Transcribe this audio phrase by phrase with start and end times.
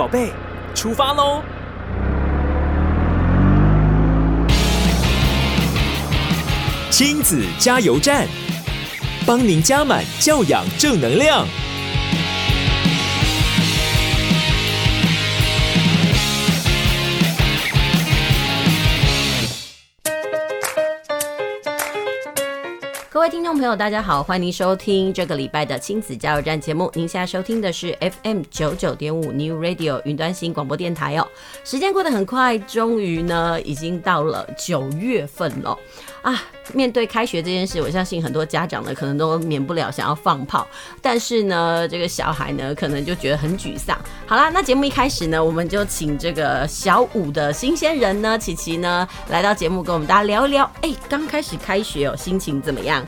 [0.00, 0.32] 宝贝，
[0.74, 1.42] 出发喽！
[6.88, 8.26] 亲子加油站，
[9.26, 11.46] 帮您加满教养正能量。
[23.20, 26.90] 各位听众朋友，大家好，欢迎收听这个礼拜的亲子加油站节目。
[26.94, 31.28] 您现在收听的是 FM 九九点五 New Radio 云端新广播电台哦。
[31.62, 35.78] 时间过得很快，终于呢，已经到了九月份了
[36.22, 36.42] 啊！
[36.72, 40.66] 面对开学这件事，我相信很多家长呢，可能都免不了想要放炮，
[41.00, 43.98] 但是呢，这个小孩呢，可能就觉得很沮丧。
[44.26, 50.64] 好啦，那节目一开始呢，我们就请这个小五的新鲜人呢，琪琪呢，来到节目跟我们大家聊一聊。
[50.82, 53.04] 哎、欸，刚开始开学哦，心情怎么样？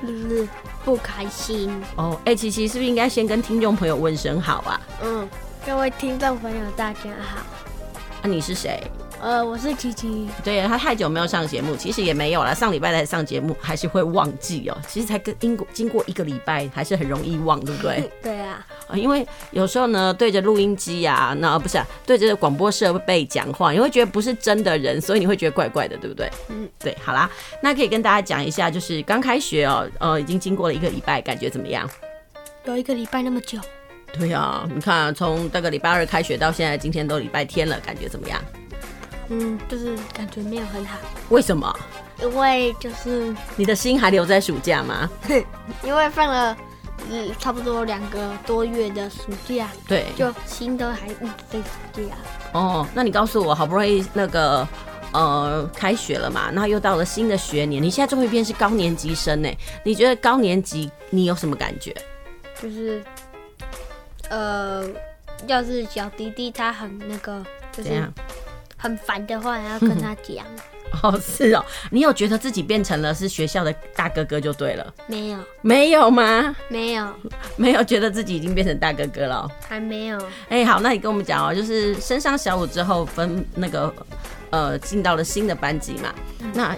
[0.00, 0.48] 就是
[0.84, 4.80] 不开心哦，哎、欸，琪琪是不是应该先跟听众朋友问声好啊？
[5.02, 5.28] 嗯，
[5.66, 7.42] 各位听众朋友大家好。
[8.22, 8.82] 那、啊、你是谁？
[9.22, 10.28] 呃，我是琪琪。
[10.42, 12.52] 对，他太久没有上节目，其实也没有了。
[12.52, 14.76] 上礼拜才上节目，还是会忘记哦。
[14.88, 18.10] 其实才跟经过经过一个礼拜，还是很容易忘，对不对？
[18.20, 18.66] 对啊。
[18.88, 26.28] 啊，因为有时候呢，对着录音机啊，那不是、啊、对着广播设备讲话，你会觉得不是真的人，所以你会觉得怪怪的，对不对？
[26.48, 26.92] 嗯，对。
[27.00, 27.30] 好啦，
[27.62, 31.88] 那可以跟大家讲一下，就是刚开学哦，呃，已经经过了一个礼拜，感觉怎么样？
[32.64, 33.60] 有一个礼拜那么久？
[34.18, 38.42] 对啊，你看啊，从这个礼拜二开学到现在，今天都礼拜天了，感觉怎么样？
[39.32, 40.98] 嗯，就是感觉没有很好。
[41.30, 41.74] 为什么？
[42.20, 45.10] 因为就是你的心还留在暑假吗？
[45.82, 46.56] 因为放了
[47.10, 52.14] 嗯差不多两个多月的暑假，对，就心都还一直在暑假。
[52.52, 54.68] 哦，那你告诉我，好不容易那个
[55.12, 59.48] 呃开学了嘛，然后又到了新的学年，你现在终于变是高年级生呢？
[59.82, 61.96] 你觉得高年级你有什么感觉？
[62.60, 63.02] 就是
[64.28, 64.86] 呃，
[65.46, 67.90] 要是小弟弟他很那个，就是。
[68.82, 70.44] 很烦的话，要跟他讲。
[71.02, 74.92] 哦，是哦，你有觉得自己变成了是学校的大哥哥就对了。
[75.06, 76.54] 没有，没有吗？
[76.68, 77.08] 没有，
[77.56, 79.50] 没有觉得自己已经变成大哥哥了。
[79.66, 80.20] 还没有。
[80.48, 83.94] 哎、欸，好，那你跟我们讲哦，就是升上小五之后分那个
[84.50, 86.76] 呃进到了新的班级嘛，嗯、那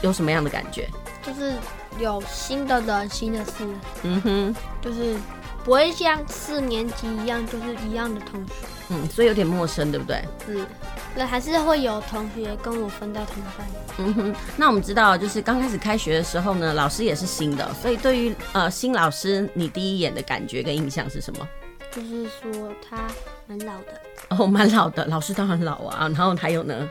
[0.00, 0.88] 有什么样的感觉？
[1.20, 1.54] 就是
[1.98, 3.66] 有新的人，新的事。
[4.04, 5.16] 嗯哼，就是
[5.64, 8.52] 不会像四年级一样，就是一样的同学。
[8.88, 10.22] 嗯，所以有点陌生，对不对？
[10.48, 10.66] 嗯。
[11.14, 13.66] 那还是会有同学跟我分到同班。
[13.98, 21.48] 嗯哼，那我们知道，就是刚开始开学的时候呢，老师也是新的，所以对于呃新老师，你第一眼的感觉跟印象是什么？
[21.90, 22.98] 就是说他
[23.46, 24.00] 蛮老的。
[24.28, 26.06] 哦，蛮老的，老师当然老啊。
[26.08, 26.88] 然后还有呢？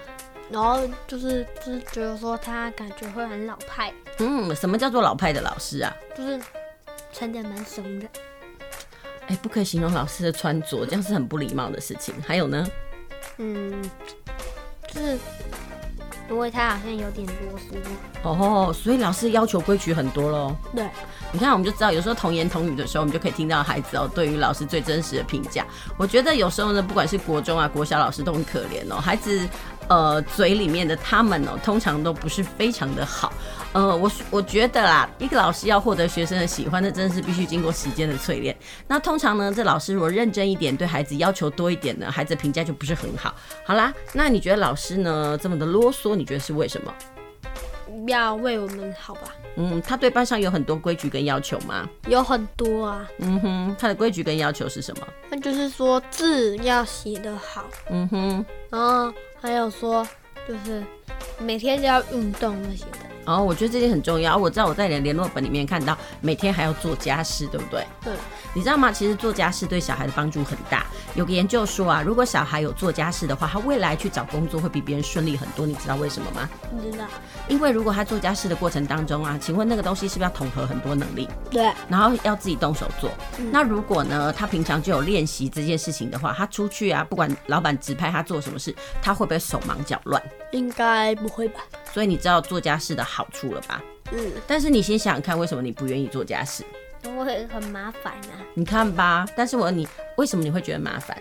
[0.49, 3.93] 然后就是就是觉得说他感觉会很老派。
[4.17, 5.93] 嗯，什么叫做老派的老师啊？
[6.17, 6.39] 就是
[7.13, 8.07] 穿得蛮怂的。
[9.27, 12.13] 哎，不可以形容老师的穿着，这样是很不礼貌的事情。
[12.25, 12.67] 还有呢？
[13.37, 13.81] 嗯，
[14.87, 15.17] 就是
[16.29, 20.55] 因为他好像有点啰嗦哦，所以老师要求规矩很多喽。
[20.75, 20.87] 对，
[21.31, 25.65] 你看我们就知道，有时候童言童语的时候，我们就可以听到孩子哦对于老师最真实的评价。
[25.97, 29.47] 我觉得有时候呢，不管是国中啊、国小老师都很可怜哦，孩子。
[29.87, 33.31] 呃，嘴里面的他们哦，通常都不是非常的好。
[33.73, 38.55] 呃，我我觉得啦，一个老师要获得学生的喜欢，那真的是必须经过时间的淬炼。
[38.87, 43.35] 那通常呢，这老师如果认真一点，对孩子要求多一点呢，孩子评价就不是很好。
[43.65, 46.93] 好啦，那你觉得老师呢这么的啰嗦，你觉得是为什么？
[48.07, 49.21] 要为我们好吧？
[49.57, 51.87] 嗯，他对班上有很多规矩跟要求吗？
[52.07, 53.07] 有很多啊。
[53.19, 55.07] 嗯哼，他的规矩跟要求是什么？
[55.29, 57.65] 那就是说字要写得好。
[57.89, 59.13] 嗯哼，然后
[59.45, 60.05] 还有说
[60.47, 60.83] 就是
[61.39, 63.14] 每天都要运动那些的。
[63.25, 64.35] 哦，我觉得这点很重要。
[64.37, 67.85] 我知道我在你的联络本里面看到每天还要做家事，对不对？
[68.03, 68.13] 对。
[68.53, 68.91] 你知道吗？
[68.91, 70.85] 其实做家事对小孩的帮助很大。
[71.15, 75.65] 有个研究说啊，如果小孩有做家事的话，他未来去找工作会比别人顺利很多。
[75.65, 76.49] 你知道为什么吗？
[76.71, 77.05] 不知道。
[77.47, 81.27] 因为如果他做家事的过程当中啊，请问那个东西是不是要统合很多能力？
[81.49, 81.71] 对。
[81.89, 83.09] 然后要自己动手做。
[83.39, 83.49] 嗯。
[83.51, 90.21] 那如果呢，他平常就有练习这件事情的话，他出去啊，不管老板指派他做什么事，他会不会手忙脚乱？
[90.51, 91.59] 应该不会吧。
[91.95, 93.81] 所以你知道做家事的好处了吧？
[94.11, 96.61] 嗯，但是你先想想看，为什么你不愿意做家事？
[97.05, 98.35] 因为很麻烦啊。
[98.53, 99.87] 你看吧，但是我问你，
[100.17, 101.17] 为什么你会觉得麻烦？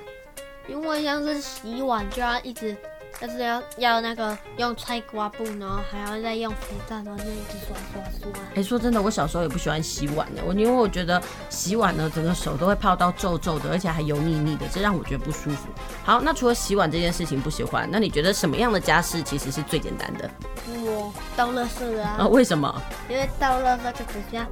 [0.67, 2.76] 因为像是洗碗就要一直。
[3.20, 8.40] 但是要要那个用菜瓜布，然后还要再用肥皂，然后就一直刷刷刷。
[8.55, 15.69] 哎，说真的，我小时候也不喜欢洗碗的，我因为我觉得洗碗呢，整个手都会泡到皱皱的，而且还油腻腻的，这让我觉得不舒服。
[16.02, 20.31] 好，那除了洗碗这件事情不喜欢，那你觉得什么样的家事其实是最简单的？
[20.66, 22.16] 我倒垃圾啊。
[22.19, 22.26] 啊？
[22.26, 22.82] 为什么？
[23.08, 24.44] 因为倒垃圾就只需要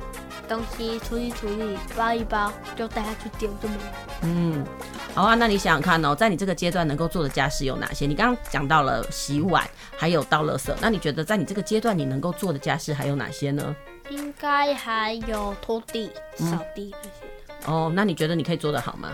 [0.48, 3.82] 东西处理处理，包一包就带它去丢就没了。
[4.22, 4.64] 嗯，
[5.14, 8.06] 好啊，那你想想看哦，在你这个阶段能够做的家事有哪些？
[8.06, 13.76] 你刚刚讲到了洗碗，还有倒垃圾，那你觉得在你这个阶段你能够做的家事还有哪些呢？
[14.08, 17.66] 应该还有拖地、扫地那些。
[17.66, 17.74] 嗯。
[17.74, 19.12] 哦，那你觉得你可以做得好吗？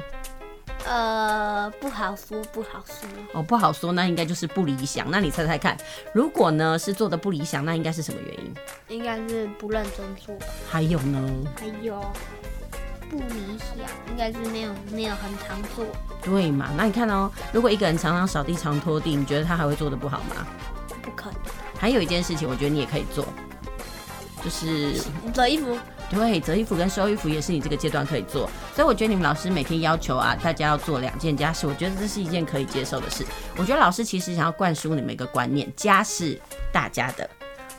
[0.86, 3.08] 呃，不好说，不好说。
[3.32, 5.10] 哦，不好说，那应该就是不理想。
[5.10, 5.76] 那你猜猜看，
[6.14, 8.54] 如果呢是做的不理想，那应该是什么原因？
[8.96, 10.46] 应该是不认真做吧。
[10.70, 11.28] 还有呢？
[11.58, 12.00] 还有
[13.10, 13.78] 不理想，
[14.10, 15.84] 应该是没有没有很常做。
[16.22, 16.70] 对嘛？
[16.76, 20.46] 那你看哦，如果一个人常常扫地、常拖地，你觉得他还会做的不好吗？
[21.02, 21.40] 不可能。
[21.78, 23.25] 还有一件事情，我觉得你也可以做，
[24.44, 25.00] 就是
[25.32, 25.78] 折衣服。
[26.10, 33.26] 对，折衣服跟收衣服也是你这个阶段可以做，所以我觉得你们老师每天要求啊，大家要做两件家事，我觉得这是一件可以接受的事。
[33.58, 36.40] 我觉得老师其实想要灌输你们一个观念，家是
[36.72, 37.28] 大家的，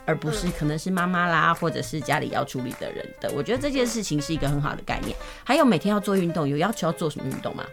[0.09, 3.31] 而不是可能是妈妈啦，或者是家里要处理的人的。
[3.35, 5.15] 我觉得这件事情是一个很好的概念。
[5.43, 7.63] 还有每天要做运动，有要求要做什么运动吗？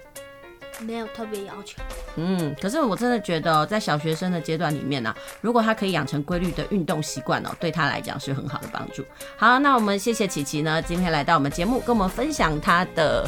[0.80, 1.82] 没有特别要求，
[2.16, 9.02] 嗯，可是我真的觉得在小学生的阶段里面呢、啊，如果他可以养成规律的运动习惯哦，对他来讲是很好的帮助。
[9.38, 13.26] 好，那我们谢谢琪琪呢，今天来到我们节目，跟我们分享他的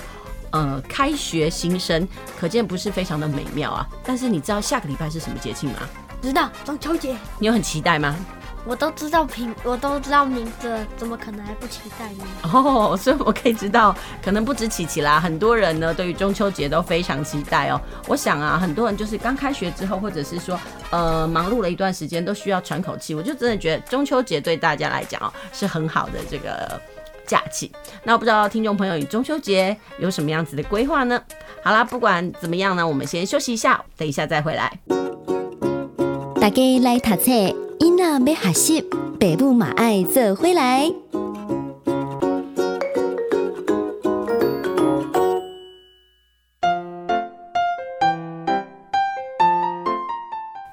[0.50, 2.06] 呃开学新生，
[2.38, 3.88] 可见不是非常的美妙啊。
[4.04, 5.78] 但是你知道下个礼拜是什么节庆吗？
[6.20, 7.16] 知道，中秋节。
[7.38, 8.14] 你有很期待吗？
[8.68, 12.24] 我都知道名，我都知道名字，怎么可能还不期待呢？
[12.52, 17.80] 哦，所以我可以知道，可能不止琪琪啦，很多人呢对于中秋节都非常期待哦。
[18.06, 20.60] 我想啊，很多人就是刚开学之后，或者是说
[20.90, 23.14] 呃忙碌了一段时间，都需要喘口气。
[23.14, 26.78] 我就真的觉得中秋节对大家来讲哦是很好的这个
[27.26, 27.72] 假期。
[28.04, 31.18] 那我不知道听众朋友，你中秋节有什么样子的规划呢？
[31.64, 34.78] 好啦，不管怎么样呢，我们先休息一下，等一下再回来。
[36.38, 37.67] 大家来读册。
[37.78, 38.82] 囡仔要学习，
[39.20, 40.92] 爸母嘛爱做回来。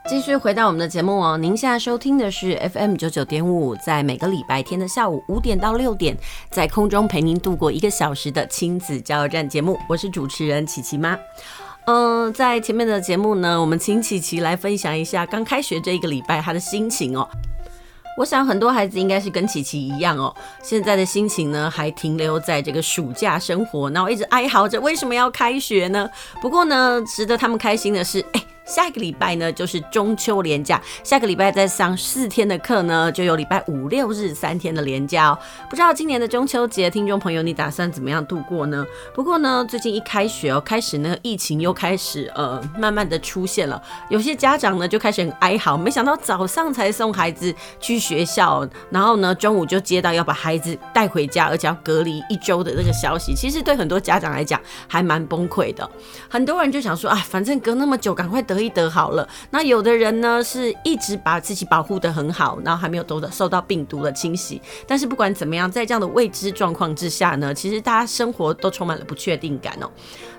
[0.08, 6.18] 继续回到我们的节目哦，您现在收听的是 FM 九九点五，在每个礼拜天的下午五点到六点，
[6.50, 11.18] 在空中陪您度过一个小时的亲子加油站节目，我是主持人琪琪妈。
[11.88, 17.28] 嗯，在前面的节目呢，我们请琪琪来分享一下刚开学这一个礼拜他的心情哦。
[18.18, 20.34] 我想很多孩子应该是跟琪琪一样哦，
[20.64, 26.10] 现在的心情呢还停留在这个暑假生活，然后一直哀嚎着为什么要开学呢？
[26.42, 28.55] 不过呢，值得他们开心的是，哎。
[28.66, 30.82] 下一个礼拜呢，就是中秋连假。
[31.04, 35.38] 下个礼拜再上四天的课呢，就有礼拜五六日三天的连假哦。
[35.70, 38.84] 不知道今年的中秋节，听众朋友你打算怎么样度过呢？
[39.14, 43.80] 不过呢，最近一开学哦，开始那个疫情又开始呃，慢慢的出现了。
[44.10, 53.36] 有些家长呢就开始很哀嚎，没想到早上才送孩子去学校，然后呢中午就接到要把孩子带回家，而且要隔离一周的这个消息。
[53.36, 55.88] 其实对很多家长来讲还蛮崩溃的。
[56.28, 58.55] 很多人就想说啊，反正隔那么久，赶快得。
[58.56, 64.62] 可以得好了，那有的人呢是一直把自己保护得很好，然后还没有得受到病毒的侵袭。
[64.88, 69.92] 但是不管怎么样，在这样的未知状况之下呢，其实大家生活都充满了不确定感哦。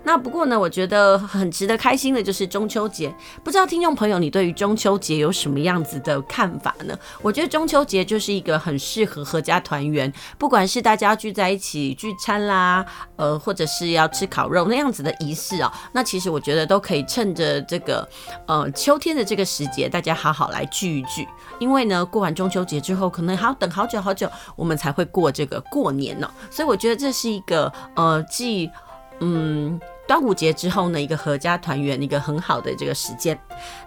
[0.07, 3.13] 那不过呢，我觉得很值得开心的就是中秋节。
[3.43, 6.97] 不知道听众朋友，你对于中秋节有什么样子的看法呢？
[7.21, 12.87] 我觉得中秋节就是一个很适合合家团圆，不管是大家聚在一起聚餐啦，
[13.17, 15.73] 呃，或者是要吃烤肉那样子的仪式哦。
[15.91, 18.09] 那其实我觉得都可以趁着这个
[18.47, 21.27] 呃秋天的这个时节，大家好好来聚一聚。
[21.59, 26.31] 因为呢，过完中秋节之后，可能还要等好久好久，我们才会过这个过年呢。
[26.49, 28.71] 所以我觉得这是一个呃既
[29.19, 29.81] 嗯。
[30.07, 33.39] 端午节之后呢，一个合家团圆，一个很好的这个时间。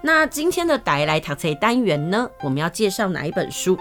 [0.02, 3.78] 那今天的带来读册单元呢，我们要介绍哪一本书？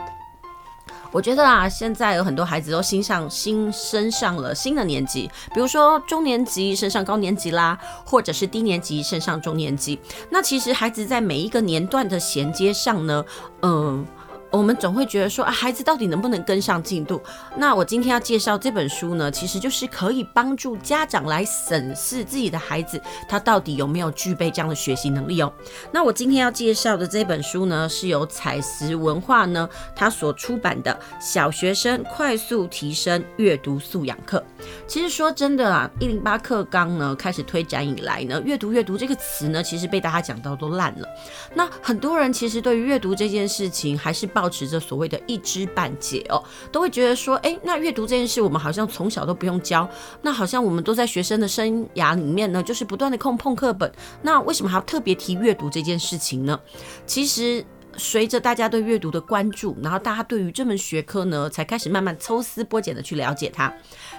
[1.11, 9.99] 我觉得啊，现在有很多孩子都新上新升上了新的年级，比如说中年级升上高年级啦，或者是低年级升上中年级。
[10.31, 13.25] 那其实孩子在每一个年段的衔接上呢，
[13.63, 14.07] 嗯。
[14.51, 17.21] 我们总会觉得说啊，孩子到底能不能跟上进度？
[17.57, 25.53] 那我今天要介绍这本书呢，其实就是可以帮助家长来审视自己的孩子，他到底有没有具备这样的学习能力哦。
[25.93, 34.43] 那我今天要介绍的这本书呢，是由采石文化呢，他所出版的《小学生快速提升阅读素养课》。
[34.87, 41.07] 其实说真的啊，一零八课纲呢开始推展以来呢，阅读阅读这个词呢，其实被大家讲到都烂了。
[41.55, 44.27] 那很多人其实对于阅读这件事情还是。
[44.41, 46.41] 保持着所谓的一知半解哦，
[46.71, 49.89] 都会觉得说，哎，那阅读这件事，我们好像从小都不用教，
[50.23, 53.93] 那好像我们都在学生的生涯里面呢，就是不断的碰碰课本，
[54.23, 56.61] 那为什么还要特别提阅读这件事情呢？
[57.05, 57.65] 其实。
[57.99, 63.73] 随着大家对阅读的关注，然后大家对于这门学科呢，才开始慢慢抽丝剥茧的去了解它。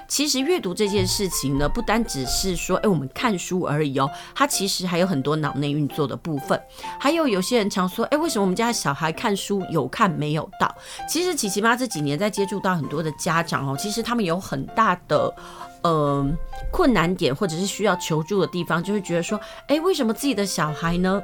[0.07, 6.59] 其实阅读这件事情呢，不单只是说，哎，我们看书而已哦，它其实还有很多脑内运作的部分。
[6.99, 10.75] 还有有些人常说，哎，为什么我们家小孩看书有看没有到？
[11.07, 15.33] 其实琪琪妈这几年在接触到很多的家长哦，其实他们有很大的
[15.83, 16.25] 呃
[16.71, 21.21] 困难点，或者是需要求助的地方，就是觉得说，哎，为什么自己的小孩呢？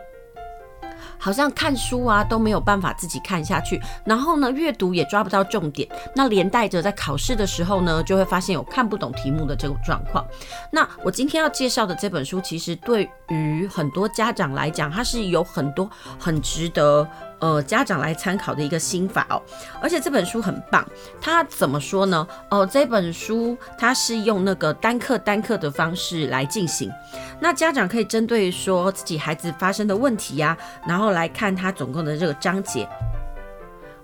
[1.25, 10.23] 好像看书啊都没有办法自己看下去，然后呢，阅读也抓不到重点，那连带着在考试的时候呢，就会发现有看不懂题目的这种状况。
[10.69, 15.89] 那我今天要介绍的这本书，其实对于很多家长来讲，它是有很多
[16.19, 17.09] 很值得。
[17.45, 19.39] 呃，家长来参考的一个心法哦，
[19.79, 20.83] 而且这本书很棒。
[21.21, 22.27] 它怎么说呢？
[22.49, 26.91] 哦、这本书它是用那个单课单课的方式来进行。
[27.39, 32.89] 那家长可以针对说自己孩子发生的问题呀、然后来看它总共的这个章节。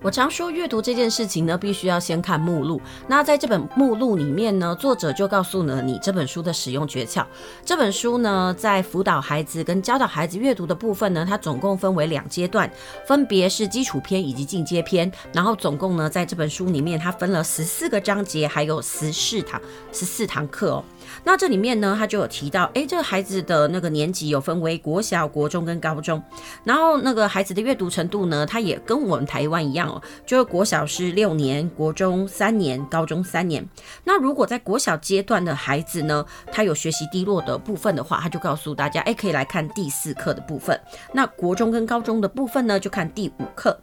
[0.03, 2.81] 我常说阅读这件事情呢，必须要先看目录。
[3.07, 7.23] 那在这本目录里面呢，作者就告诉了你这本书的使用诀窍。
[7.63, 12.67] 这本书呢，在辅导孩子跟教导孩子阅读的部分呢，它总共分为两阶段，
[13.05, 15.11] 分别是基础篇以及进阶篇。
[15.31, 19.61] 然后总共呢，在这本书里面，它分了十四个章节，还有十四堂
[19.93, 20.83] 十四堂课哦。
[21.23, 26.21] 那这里面呢，他就有提到，哎，这个孩子的那个年级有分为国小、国中跟高中，
[26.63, 33.67] 然后那个孩子的阅读程度呢，他也跟我们台湾一样哦，就是国小是六年，国中三年，高中三年。
[34.03, 40.79] 那如果在国小阶段的孩子呢，他有学习低落的部分的话，他就告诉大家，哎，可以来看第四课的部分。
[41.13, 43.79] 那国中跟高中的部分呢，就看第五课。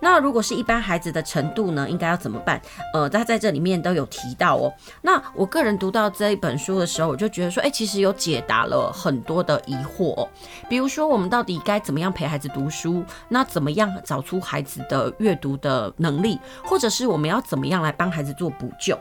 [0.00, 2.60] 那如果是一般孩子的程度呢，应该要怎么办？
[2.92, 4.72] 呃，他在这里面都有提到哦。
[5.00, 10.28] 那我个人读到这一本书的时候，我就觉得说，哎，其实有解答了很多的疑惑哦。
[10.68, 13.04] 比如说，我们到底该怎么样陪孩子读书？
[13.28, 16.38] 那怎么样找出孩子的阅读的能力？
[16.64, 18.98] 或者是我们要怎么样来帮孩子做补救？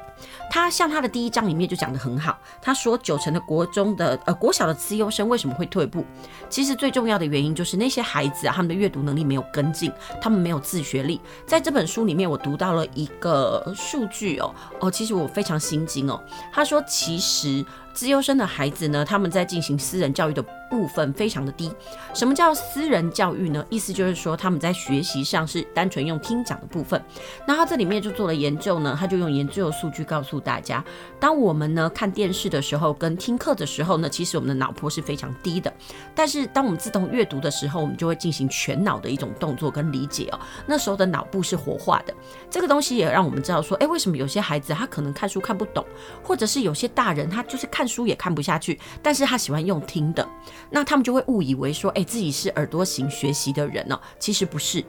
[0.49, 6.05] 他像他的第一章里面就讲得很好，他说九成的国中的呃国小的资优生为什么会退步？
[6.49, 11.19] 其实最重要的原因就是那些孩子啊，他们的阅读能力没有跟进，他们没有自学力。
[11.45, 16.21] 在这本书里面，我读到了一个数据哦哦，其实我非常心惊哦。
[16.53, 17.65] 他说，其实。
[17.93, 20.41] 资优生的孩子呢，他们在进行私人教育的
[20.71, 21.71] 部分非常的低。
[22.15, 23.63] 什么叫私人教育呢？
[23.69, 26.99] 意思就是说他们在学习上是单纯用听讲的部分。
[27.47, 30.83] 那他这里面就做了研究呢，他就用研究的数据告诉大家，
[31.19, 35.71] 当我们呢看电视的时候跟听课的时候呢，其实我们的脑波是非常低的。
[36.15, 40.39] 但是当我们自动阅读的时候，我们就会进行全脑的一种动作跟理解哦。
[40.65, 42.13] 那时候的脑部是活化的。
[42.49, 45.85] 这个东西也让我们知道说，诶，为什么有些孩子他可能看书看不懂，
[46.23, 47.87] 或者是有些大人他就是看。
[47.91, 50.25] 书也看不下去，但是他喜欢用听的，
[50.69, 54.83] 那他们就会误以为说，哎，自己是耳朵型学习的人呢，其实不是，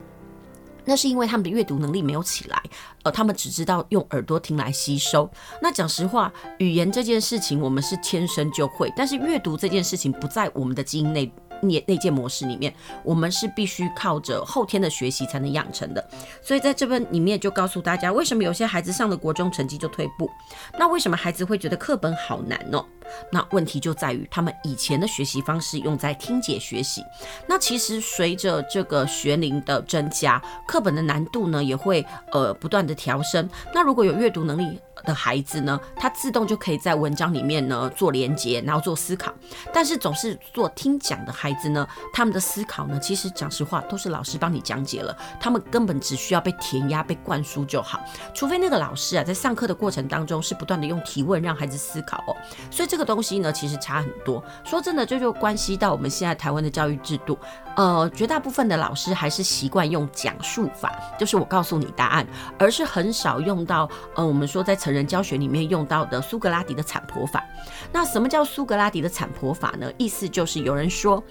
[0.85, 2.61] 那是因为他们的阅读能力没有起来，
[3.03, 5.29] 呃，他们只知道用耳朵听来吸收。
[5.61, 11.31] 那讲实话，语言这件事情我们是天生就会，但是阅读这件事情不在我们的基因内。
[11.63, 16.07] 内内建模式里面，我们是必须靠着后天的学习才能养成的。
[16.41, 20.29] 所以在这本里面就告诉大家，为什么有些孩子上了国中成绩就退步？
[20.77, 22.83] 那为什么孩子会觉得课本好难呢？
[23.31, 27.03] 那问题就在于他们以前的学习方式用在听解学习。
[27.47, 33.47] 那其实随着这个学龄的增加，课本的难度呢也会呃不断的调升。
[33.73, 39.33] 那如果有阅读能力的孩子呢，他自动就可以在文章里面呢做连结，然后做思考。
[39.73, 47.99] 但是总是做听讲的孩子呢，他们的思考呢，其实讲实话都是老师帮你讲解了，他们根本只需要被填鸭、被灌输就好。
[48.33, 52.35] 除非那个老师啊，在上课的过程当中是不断的用提问让孩子思考哦。
[52.71, 54.43] 所以这个东西呢，其实差很多。
[54.63, 57.37] 说真的，这就关系到我们现在台湾的教育制度。
[57.75, 62.27] 呃，绝大部分的老师还是习惯用讲述法，就是我告诉你答案，
[62.57, 67.43] 而是很少用到呃，我们说在成人教学里面用到的苏格拉底的产婆法。
[67.91, 69.91] 那什么叫苏格拉底的产婆法呢？
[69.97, 71.23] 意思就是有人说，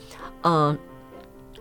[0.42, 0.78] 嗯、呃。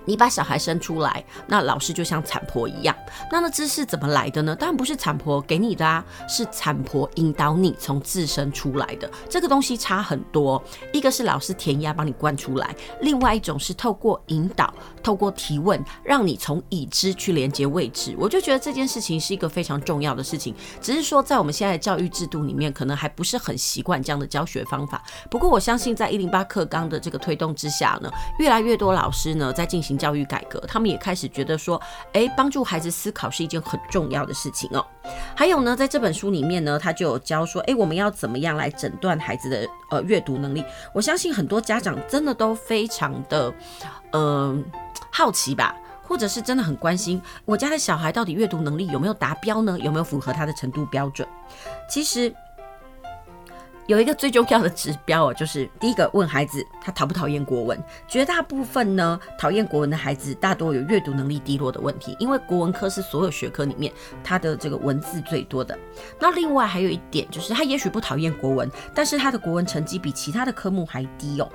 [0.05, 2.95] 你把小孩生出来，那老师就像产婆一样。
[3.31, 4.55] 那那知识怎么来的呢？
[4.55, 9.09] 当然不是产婆给你的啊，是产婆引导你从自身出来的。
[9.29, 18.15] 这个东西差很多，一个是老师填鸭帮你灌出来，另外一种是透过引导、透过提问，让你从已知去连接未知。
[18.17, 25.03] 我就觉得这件事情是一个非常重要的事情，只是说在我们现在的教育制度里面，可能还不是很习惯这样的教学方法。
[25.29, 29.90] 不过我相信，在一零八课纲的这个推动之下呢，越来越多老师呢在进行。
[29.97, 31.81] 教育改革，他们也开始觉得说，
[32.13, 34.85] 哎，帮助孩子思考是一件很重要的事情哦。
[35.35, 40.63] 还有呢，在这本书里面呢，他就有教说，哎，我们要怎么样来诊断孩子的呃阅读能力？
[40.93, 43.53] 我相信很多家长真的都非常的
[44.13, 44.63] 嗯、
[45.11, 45.75] 好奇吧。
[46.03, 49.79] 或者是真的很关心我家的小孩到底阅读能力有没有达标呢？
[49.79, 51.25] 有没有符合他的程度标准？
[51.89, 52.33] 其实。
[53.91, 57.77] 有一个最重要的指标哦，就是第一个问孩子他讨不讨厌国文。
[58.07, 63.91] 绝大部分呢，讨厌国文的孩子大多有阅读能力低落的问题，因为国文科是所有学科里面
[64.23, 65.77] 他的这个文字最多的。
[66.17, 71.49] 那另外还有一点就是，他也许不讨厌国文，但是他的国文成绩比其他的科目还低哦。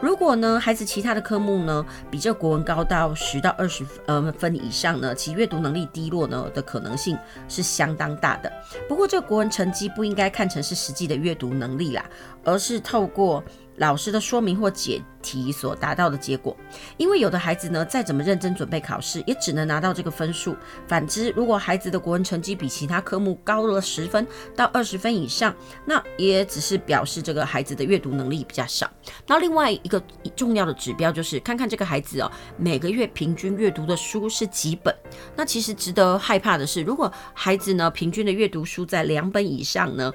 [0.00, 7.18] 如果呢，孩子其他的科目呢比这国文高到十到二十呃分以上呢，其阅读能力低落呢的可能性
[7.50, 8.50] 是相当大的。
[8.88, 11.81] 不过这个国文成绩不应该看成是实际的阅读能力。
[11.82, 12.04] 力啦，
[12.44, 13.42] 而是透过
[13.76, 16.56] 老师的说明或解题所达到的结果。
[16.96, 20.54] 因为有的孩子呢，再怎么认真准备考试，也只能拿到这个分数。
[20.86, 25.54] 反之，如果孩子的国文成绩比其他科目高了十分到二十分以上，
[25.86, 28.90] 那也只是表示这个孩子的阅读能力比较少。
[29.26, 30.02] 那另外一个
[30.36, 34.94] 重要的指标就是看看这个孩子哦，每个月平均阅读的书是几本。
[35.34, 40.12] 那其实值得害怕的是，如果孩子呢，平均的阅读书在两本以上呢，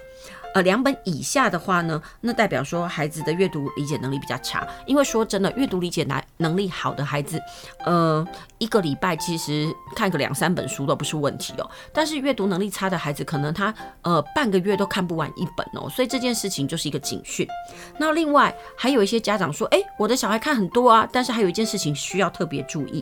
[0.57, 4.67] 呃，两本以下的话呢，那代表说孩子的阅读理解能力比较差。
[4.87, 7.39] 因为说真的，阅读理解能能力好的孩子，
[7.85, 11.69] 呃，一个礼拜其实看个两三本书都不是问题哦。
[11.93, 13.71] 但是阅读能力差的孩子，可能他
[14.01, 15.87] 呃半个月都看不完一本哦。
[15.91, 17.47] 所以这件事情就是一个警讯。
[17.99, 22.99] 那另外还有一些家长说，诶，我的小孩看很多啊，但是还有一件事情需要特别注意，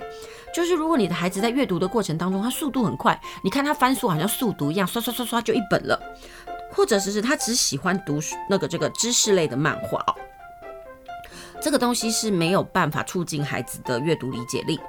[0.53, 5.97] 就是如果你的孩子在阅读的过程当中，他速度很快，你看他翻书好像速读一样，刷刷刷刷就一本了。
[6.75, 10.15] 或者是是他只喜欢读那个这个知识类的漫画哦，
[11.61, 14.79] 这个东西是没有办法促进孩子的阅读理解力。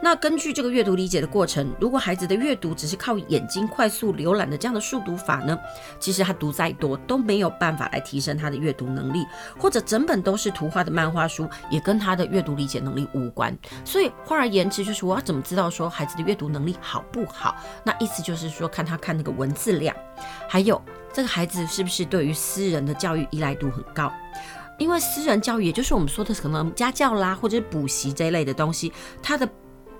[0.00, 5.58] 那根据这个阅读理解的过程，如果孩子的阅读只是靠眼睛快速浏览的这样的速读法呢，
[5.98, 9.26] 其实他读再多都没有办法来提升他的阅读能力，
[9.58, 13.56] 或者整本都是图画的漫画书，也跟他的阅读理解能力无关。
[13.84, 17.56] 所以换而言之，就是我要怎么知道说孩子的阅读能力好不好？
[17.84, 19.94] 那意思就是说，看他看那个文字量，
[20.48, 20.80] 还有
[21.12, 24.12] 这个孩子是不是对于私人的教育依赖度很高？
[24.78, 29.48] 因为私人教育，也就是我们说的可能家教啦，或者是补习这一类的东西，它的。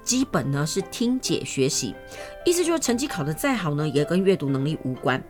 [0.05, 1.95] 基本呢是听解学习，
[2.47, 5.23] 意思就是成绩考得再好呢，也跟阅读能力无关。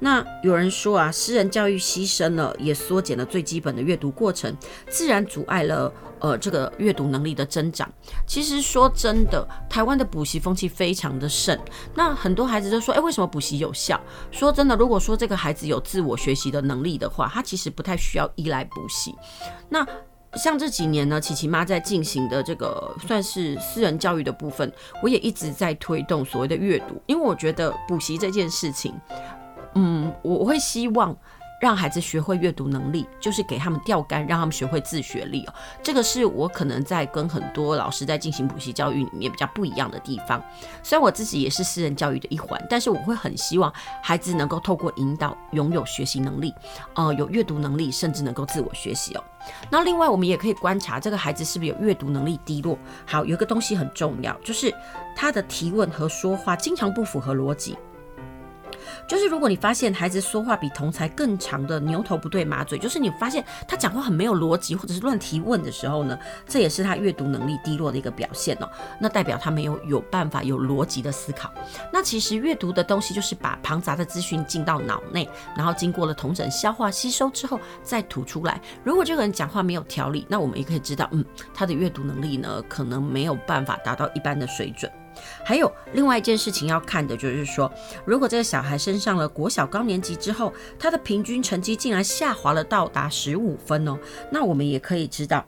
[0.00, 4.54] 那有人说啊，私人教育牺牲了，也缩减了最基本的阅读过程，
[4.88, 7.90] 自然阻碍了呃这个阅读能力的增长。
[8.26, 11.58] 其实说真的，台湾的补习风气非常的盛，
[11.94, 13.98] 那很多孩子都说，哎，为什么补习有效？
[14.30, 19.14] 说真的，如果说这个孩子有自我学习的能力的话，他其实不太需要依赖补习。
[19.70, 19.86] 那
[20.34, 28.92] 像这几年呢，琪琪妈在进行的这个算是私人教育的部分，我也一直在推动所谓的阅读，因为我觉得补习这件事情，
[29.74, 31.16] 嗯，我会希望。
[31.60, 35.54] 让孩子学会阅读能力，就是给他们钓竿，让他们学会自学力哦。
[35.82, 40.42] 这个是我可能在跟很多老师在进行补习教育里面比较不一样的地方。
[40.82, 46.52] 虽然我自己也是私人教育的一环，但是我会很希望孩子能够透过引导，拥有学习能力，
[46.96, 49.24] 呃，有阅读能力，甚至能够自我学习哦。
[49.70, 52.76] 那另外，我们也可以观察这个孩子是不是有阅读能力低落。
[53.06, 54.74] 好，有一个东西很重要，就是
[55.16, 57.74] 他的提问和说话经常不符合逻辑。
[59.06, 68.68] 就是如果你发现孩子说话比同才更长的牛头不对马嘴，就是你发现他讲话很没有逻辑，或者是乱提问的时候呢，这也是他阅读能力低落的一个表现哦。
[69.00, 71.52] 那代表他没有有办法有逻辑的思考。
[71.92, 78.60] 那其实阅读的东西就是把庞杂的资讯进到脑内，然后经过了同整、消化、吸收之后再吐出来。
[78.82, 84.90] 如果这个人讲话没有条理，那我们也可以知道，嗯，他的阅读能力呢，可能没有办法达到一般的水准。
[85.44, 87.72] 还有另外一件事情要看的就是说，
[88.04, 93.98] 如果这个小孩升上了国小高年级之后，他的平均成绩竟然下滑了到达十五分哦，
[94.30, 95.44] 那我们也可以知道，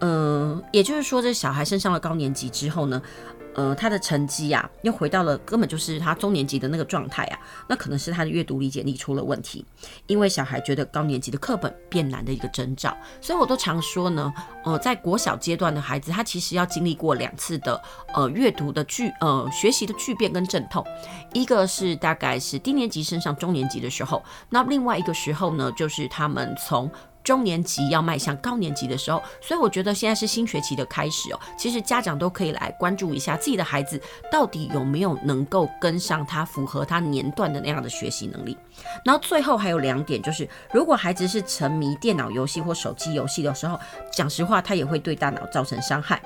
[0.00, 3.00] 嗯、也就是说，这小孩升上了高年级之后呢。
[3.56, 9.64] 呃，他的成绩呀、啊，又回到了根本就是他中年级的那个状态啊，那可能是他的阅读理解力出了问题，
[10.06, 14.32] 因为小孩觉得高年级的课本变难的一个征兆，所以我都常说呢，
[14.64, 17.82] 呃，在国小阶段的孩子，他其实要经历过两次的
[18.14, 20.84] 呃阅读的巨呃学习的巨变跟阵痛，
[21.32, 26.90] 一个是大概是低年级升上中年级的时候，那另外一个时候呢，就是他们从。
[27.26, 31.40] 中年级要迈向高年级的时候，所以我觉得现在是新学期的开始哦。
[31.58, 38.56] 其实家长都可以来关注一下自己的孩子到底有没有能够跟上他符合他年段的那样的学习能力。
[39.04, 43.76] 然后最后还有两点，就是如果孩子是沉迷电脑游戏或手机游戏的时候，
[44.12, 46.22] 讲实话，他也会对大脑造成伤害。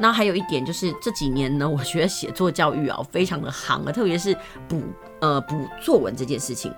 [0.00, 4.36] 那还有一点就是这几年呢， 我觉得写作教育啊非常的夯啊，特别是
[4.66, 4.82] 补
[5.20, 6.74] 呃补作文这件事情。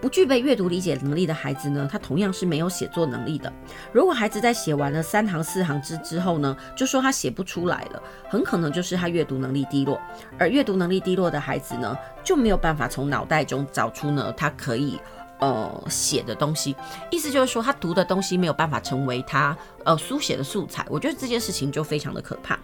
[0.00, 3.52] 不具备阅读理解能力的孩子呢，他同样是没有写作能力的。
[3.92, 10.00] 如果孩子在写完了三行四行之之后呢，就说他写不出来了，很可能就是他阅读能力低落。
[10.38, 14.98] 而阅读能力低落的孩子呢，就没有办法从脑袋中找出呢，他可以。
[15.42, 16.76] 呃，写的东西，
[17.10, 20.86] 意思就是说，他读的东西没有办法成为他呃书写的素材。
[20.88, 22.56] 我觉得这件事情就非常的可怕。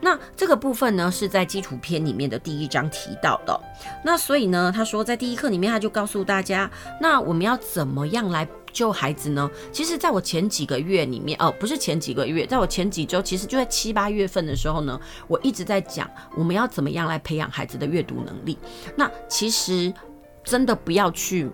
[0.00, 3.60] 那这个部分呢，是在基础篇里面的第一章提到的。
[4.04, 6.68] 那所以呢，他说在第一课里面，他就告诉大家，
[7.00, 9.48] 那我们要怎么样来救孩子呢？
[9.70, 18.58] 其实，在我前几个月里面，哦，不是前几个月，在我前几周，其实就在七八月份的时候呢，我一直在讲我们要怎么样来培养孩子的阅读能力。
[18.96, 19.94] 那其实
[20.42, 21.48] 真的不要去。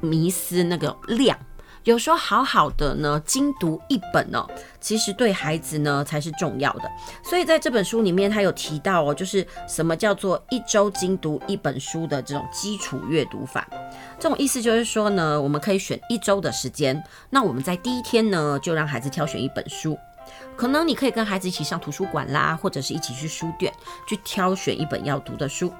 [0.00, 1.38] 迷思那个量，
[1.84, 4.44] 有时候好好的呢，精读一本呢，
[4.80, 6.90] 其实对孩子呢才是重要的。
[7.22, 13.66] 所以在这本书里面，他有提到哦，就是什么叫做一周精读一本书的这种基础阅读法。
[14.18, 19.96] 这种意思就是说呢，我们可以选一周的时间，那我们在第一天呢，就让孩子挑选一本书。
[20.56, 23.72] 可能你可以跟孩子一起上图书馆啦，或者是一起去书店
[24.08, 25.72] 去挑选一本要读的书。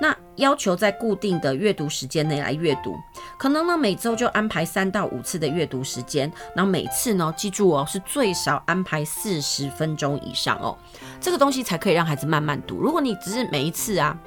[0.00, 2.96] 那要求在固定的阅读时间内来阅读，
[3.38, 10.76] 可能呢每周就安排三到五次的阅读时间，然后每次呢记住哦，是最少安排四十分钟以上哦，
[11.20, 12.80] 这个东西才可以让孩子慢慢读。
[12.80, 14.18] 如果你只是每一次啊。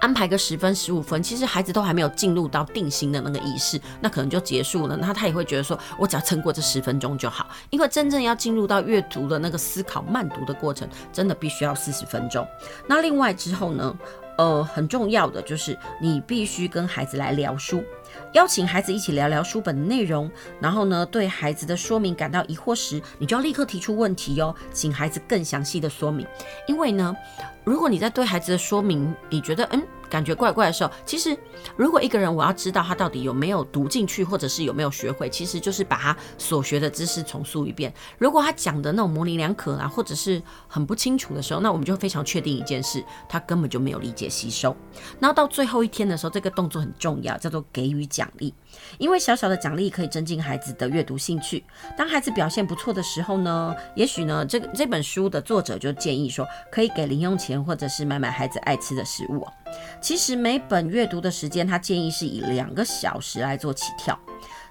[0.00, 4.94] 安排个十分、十五分，其实孩子都还没有进入到定心的那个意识，那可能就结束了。
[4.98, 7.46] 那他也会觉得说，我只要撑过这十分钟就好。
[7.70, 12.46] 因为真正要进入到阅读的那个思考、慢读的过程，真的必须要四十分钟。
[12.86, 13.96] 那另外之后呢，
[14.36, 17.82] 呃，很重要的就是你必须跟孩子来聊书。
[18.32, 26.26] 邀请孩子一起聊聊书本的内容，然后呢，对孩子的说明感到疑惑时，你就要立刻提出问题哟，请孩子更详细的说明。
[26.66, 27.14] 因为呢，
[27.64, 29.82] 如果你在对孩子的说明，你觉得嗯。
[30.10, 31.36] 感觉怪怪的时候，其实
[31.76, 37.92] 如果一个人我要知道他到底有没有读进去，或者是有没有学会，其实就是把他所学的知识重述一遍。
[38.18, 44.76] 如果他讲的那种模棱两可啊，或者是很不清楚的时候，那我们就非常确定一件事，他根本就没有理解吸收。
[45.18, 48.54] 然后到最后一天的时候，这个动作很重要，叫做给予奖励。
[48.98, 51.64] 因为小小的奖励可以增进孩子的阅读兴趣。
[51.96, 59.46] 当孩子表现不错的时候呢，也许呢，这个这本书的作者就建议说，可以给零用钱，或者是买买孩子爱吃的食物。
[60.00, 64.18] 其实每本阅读的时间，他建议是以两个小时来做起跳。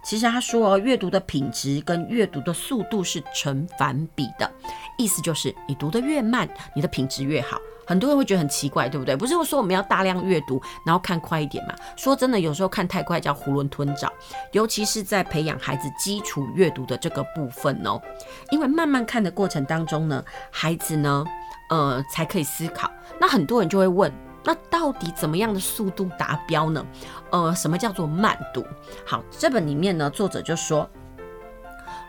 [0.03, 4.49] 其实他说，阅读的品质跟阅读的速度是成反比的，
[4.97, 7.57] 意思就是你读得越慢，你的品质越好。
[7.86, 9.15] 很多人会觉得很奇怪，对不对？
[9.15, 11.74] 不是说我们要大量阅读，然后看快一点嘛？
[11.96, 14.12] 说真的，有时候看太快叫囫囵吞枣，
[14.52, 18.02] 尤其是在培养孩子基础阅读的这个部分哦。
[18.52, 21.26] 因为慢慢看的过程当中呢，孩子呢，
[21.69, 22.89] 呃，才可以思考。
[23.19, 24.12] 那很多人就会问。
[24.46, 26.86] 那到底怎么样的速度达标呢？
[27.32, 28.62] 呃，什么叫做慢读？
[29.06, 30.89] 好，这本里面呢，作者就说。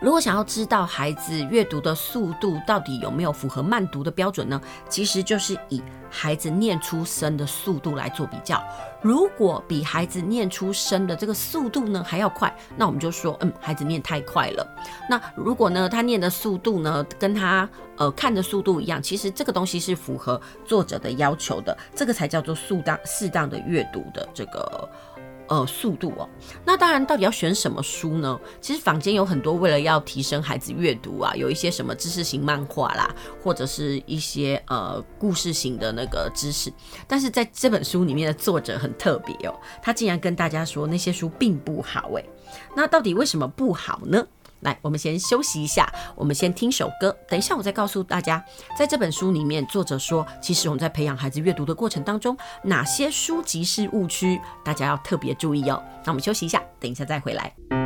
[0.05, 4.61] 如果想要知道孩子阅读的速度到底有没有符合慢读的标准呢？
[4.87, 8.63] 其实就是以孩子念出声的速度来做比较。
[9.01, 14.77] 如果比孩子念出声的这个速度呢还要快，那我们就说，嗯，孩子念太快了。
[15.09, 24.87] 那如果呢，他念的速度呢跟他呃看的速度一样，其实这个东西是符合作者的要求的，这个才叫做适当适当的阅读的这个。
[25.47, 26.29] 呃，速度哦，
[26.65, 28.41] 那当然，到底要选什么书呢？
[28.61, 36.73] 其实坊间有很多为了要提升孩子阅读啊，有一些什么知识型漫画啦，或者是一些呃故事型的那个知识。
[37.07, 42.25] 但是在这本书里面的作者很特别哦，他竟然跟大家说那些书并不好诶。
[42.75, 44.27] 那到底为什么不好呢？
[44.65, 47.17] 来，我们先休息一下，我们先听首歌。
[47.29, 48.45] 等一下，我再告诉大家，
[48.77, 55.83] 在这本书里面，作者说，其实我们在培养孩子阅读的过程当中，哪些书籍是误区，大家要特别注意哦。
[56.05, 57.84] 那我们休息一下，等一下再回来。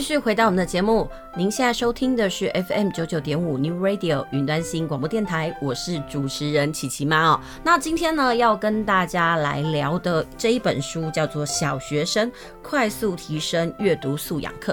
[0.00, 7.40] 继续回到我们的节目，您现在收听的是 FM 九九点五 New Radio 云端新广播电台，我是主持人琪琪妈哦。
[7.62, 12.32] 那今天呢，要跟大家来聊的这一本书叫做《小学生
[12.62, 14.72] 快速提升阅读素养课》。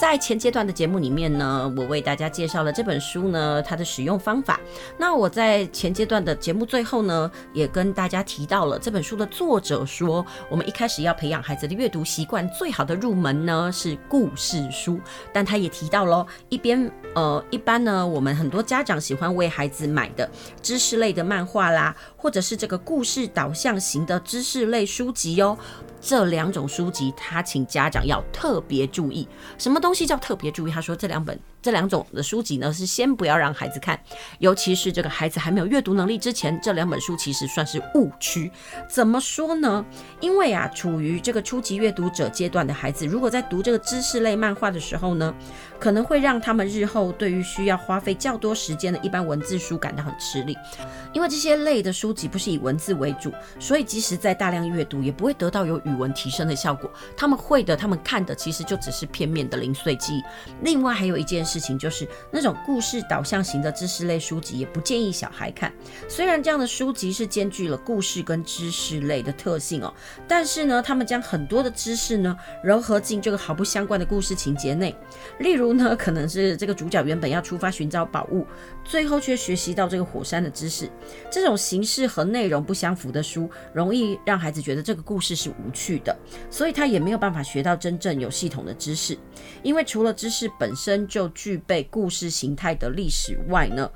[0.00, 4.60] 在前阶段的节目里面呢，我为大家介绍了这本书呢，它的使用方法。
[4.96, 14.67] 那我在前阶段的节目最后呢，也跟大家提到了这本书的作者说，我们一开始要培养孩子的阅读习惯，最好的入门呢是故事。
[14.70, 15.00] 书。
[15.32, 20.28] 但他也提到喽，一边呃，一般呢，我们很多家长喜欢为孩子买的
[20.62, 25.58] 知识类的漫画啦，或者是这个故事导向型的知识类书籍哟。
[26.00, 29.26] 这两种书籍，他请家长要特别注意。
[29.58, 30.70] 什么东西叫特别注意？
[30.70, 31.38] 他说这两本。
[31.60, 33.98] 这两种的书籍呢，是先不要让孩子看，
[34.38, 38.50] 尤其是这个孩子还没有阅读能力之前，这两本书其实算是误区。
[38.88, 39.84] 怎么说呢？
[40.20, 45.34] 因为啊，处于这个初级阅读者阶段的孩子，如果在读这个知识类漫画的时候呢，
[45.78, 50.56] 可能会让他们日后对于需要花费较多时间的一般文字书感到很吃力。
[51.12, 56.90] 因为这些类的书籍不是以文字为主，所以即使在大量阅读，也不会得到有语文提升的效果。
[57.16, 60.22] 他们会的，他们看的其实就只是片面的零碎记忆。
[60.62, 65.72] 另外还有一件事情就是那种故事导向型的知识类书籍，也不建议小孩看。
[66.08, 69.92] 虽然这样的书籍是兼具了故事跟知识类的特性哦，
[70.26, 74.94] 但是呢，他们将很多的知识呢糅合进这个毫不相关的故事情节内。
[75.38, 78.46] 例如呢，可能是这个主角原本要出发寻找宝物，
[78.84, 80.88] 最后却学习到这个火山的知识。
[81.30, 86.16] 这种形式和内容不相符的书，容易让孩子觉得这个故事是无趣的，
[86.50, 89.16] 所以他也没有办法学到真正有系统的知识。
[89.62, 93.90] 因为除了知识本身就具备故事形态的历史外呢，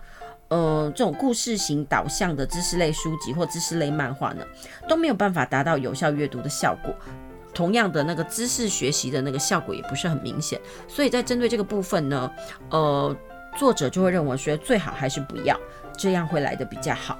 [0.49, 4.45] 呃，这种故事型导向的知识类书籍或知识类漫画呢，
[4.89, 6.95] 都没有办法达到有效阅读的效果。
[7.55, 10.61] 同样的那个知识学习的那个效果也不是很明显。
[10.89, 12.31] 所以在针对这个部分呢，
[12.71, 13.17] 呃，
[13.57, 15.59] 作者就会认为说最好还是不要。
[15.99, 17.19] 这样会来的比较好。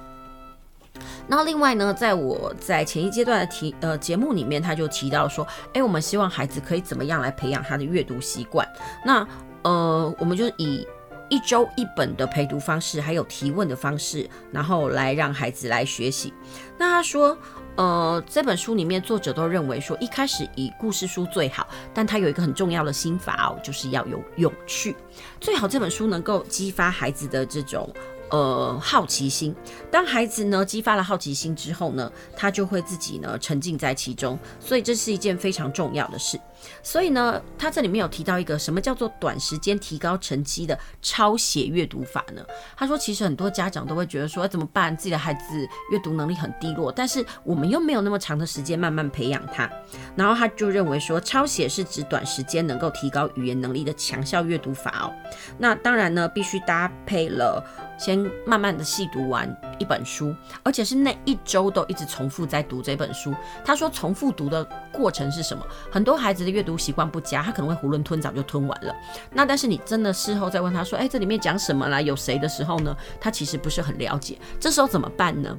[1.27, 8.67] 那另外呢，在我在前一阶段的提呃节目里面，他就提到说，哎，我们希望孩子可以怎么样来培养他的阅读习惯？
[9.05, 9.25] 那
[9.61, 10.85] 呃，我们就以
[11.29, 16.33] 一周一本的陪读方式，还有提问的方式，然后来让孩子来学习。
[16.77, 17.37] 那他说，
[17.75, 24.95] 呃，这本书里面作者都认为说，一开始以故事书最好，但它有一个很重要的心法哦，就是要有有趣，
[25.39, 27.89] 最好这本书能够激发孩子的这种。
[28.29, 29.55] 呃，好奇心。
[29.91, 36.39] 当孩子呢激发了好奇心之后呢，他就会自己呢沉浸在其中，所以这是一件非常重要的事。
[36.81, 42.41] 所以呢，他这里面有提到一个什么叫做短时间提高成绩的抄写阅读法呢？
[42.75, 44.95] 他说，其实很多家长都会觉得说，怎么办？
[44.95, 49.69] 自己的孩子阅读能力很低落，但是我们又没有那么长的时间慢慢培养他。
[50.15, 55.13] 然后他就认为说，抄写是指短时间能够提高语言能力的强效阅读法哦。
[55.57, 57.63] 那当然呢，必须搭配了
[57.97, 59.49] 先慢慢的细读完
[59.83, 63.35] 一本书，而且是那一周都一直重复在读这本书。
[63.65, 65.61] 他说，重复读的过程是什么？
[65.91, 66.53] 很多孩子的。
[66.53, 68.95] 阅读习惯不佳，他可能会囫囵吞枣就吞完了。
[69.31, 71.99] 那但是你真的事后再问他说：“哎，这里面讲什么啦？
[71.99, 74.37] 有谁的时候呢？”他其实不是很了解。
[74.59, 75.57] 这时候怎么办呢？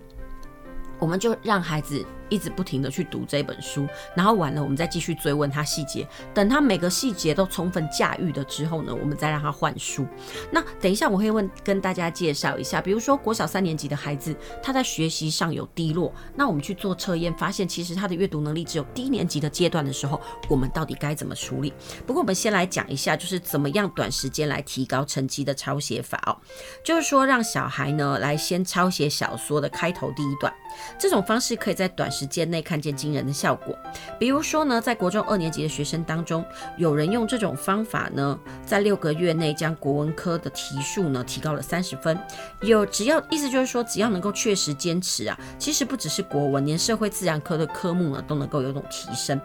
[1.04, 2.02] 我们就让孩子。
[2.30, 3.86] 一直不停的去读这本书，
[4.16, 6.08] 然后完了，我们再继续追问他细节。
[6.32, 10.06] 等他每个细节都充分驾驭了之后呢，我们再让他换书。
[10.50, 21.72] 那等一下我会问跟大家介绍一下，比如说国小三年级的孩子，他在学习上有低落，那我们去做测验，发现其实他的阅读能力只有低年级的阶段的时候，我们到底该怎么处理？
[22.06, 26.34] 不过我们先来讲一下，就是怎么样短时间来提高成绩的抄写法哦。
[26.82, 30.52] 就是说让小孩呢来先抄写小说的开头第一段，
[30.98, 33.76] 这种方式可以在短时间内看见惊人的效果，
[34.18, 36.44] 比如说呢，在国中二年级的学生当中，
[36.76, 42.18] 有人用这种方法呢，在六个月内将国文科的题数呢提高了三十分。
[42.62, 49.40] 有只要意思就是说，只要能够确实坚持啊，其实不只是国文，连社会自然科的科目呢都能够有种提升。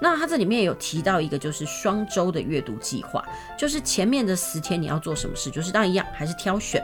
[0.00, 3.24] 那他这里面有提到一个就是双周的阅读计划，
[3.58, 6.82] 就是前面的十天你要做什么事，就是当一样还是挑选，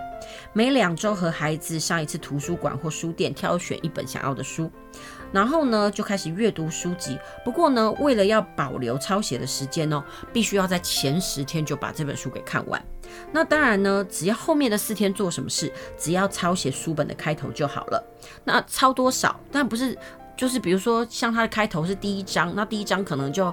[0.52, 4.70] 每两周和孩子上一次图书馆或书店挑选一本想要的书。
[5.33, 7.18] 然后呢，就开始阅读书籍。
[7.44, 12.81] 不过呢，为了要保留抄写的时间哦，必须要在前十天就把这本书给看完。
[13.33, 18.05] 那当然呢，只要后面的四天做什么事，只要抄写书本的开头就好了。
[18.44, 19.38] 那抄多少？
[19.51, 19.99] 但不是，
[20.37, 23.53] 就是比如说像它的开头是第一章，那第一章可能就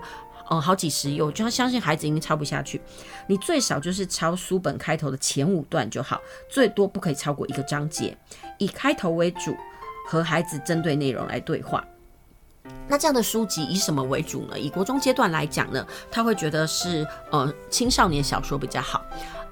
[0.52, 2.80] 嗯好几十页，就要相信孩子已经抄不下去。
[3.26, 8.16] 你最少就是抄书本开头的前五段就好，最多不可以超过一个章节，
[8.60, 9.58] 以开头为主。
[10.12, 11.82] 和孩子针对内容来对话，
[12.86, 14.60] 那这样的书籍以什么为主呢？
[14.60, 19.02] 以国中阶段来讲呢，他会觉得是呃青少年小说比较好。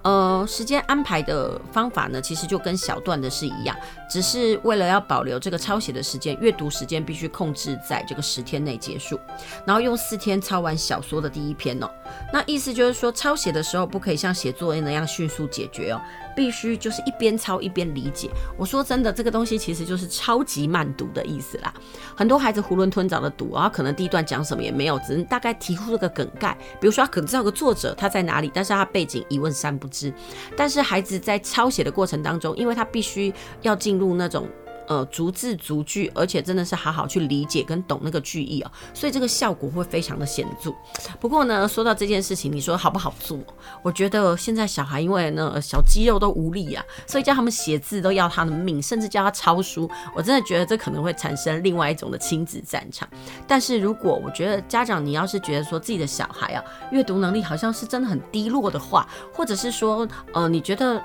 [0.02, 3.76] 呃，时间安排的方法呢，其实就跟小段的是一样，
[4.10, 9.18] 只是为了要保留这个抄写的时间，阅读时间必须控制在这个十天内结束，
[9.66, 11.90] 然后用四天抄完小说的第一篇哦。
[12.34, 16.02] 那意思就是说，抄写的时候不可以像写作业那样迅速解决哦。
[16.40, 18.30] 必须就是一边抄一边理解。
[18.58, 21.74] 我说真的，这个东西其实就是超级慢读的意思啦。
[22.16, 26.58] 很多孩子囫囵吞枣的读，然后可能第一段讲什么也没有，只能大概提出了个梗概。
[26.80, 30.14] 比如说他可能知道个作者他在哪里，但是他背景一问三不知。
[30.56, 34.48] 但是孩子在抄写的过程当中，因为他必须要进入那种。
[34.90, 40.74] 呃，逐字逐句，而且真的是好好去理解跟懂那个句意哦，所以这个效果会非常的显著。
[41.20, 43.38] 不过呢，说到这件事情，你说好不好做？
[43.84, 53.08] 我觉得现在小孩因为呢小肌肉都无力啊，所以叫他们写字都要他的命，甚至叫他抄书，我真的觉得这可能会产生另外一种的亲子战场。
[53.48, 61.00] 但是如果我觉得家长你要是觉得说自己的小孩啊，阅读能力好像是真的很低落的话，或者是说呃，你觉得。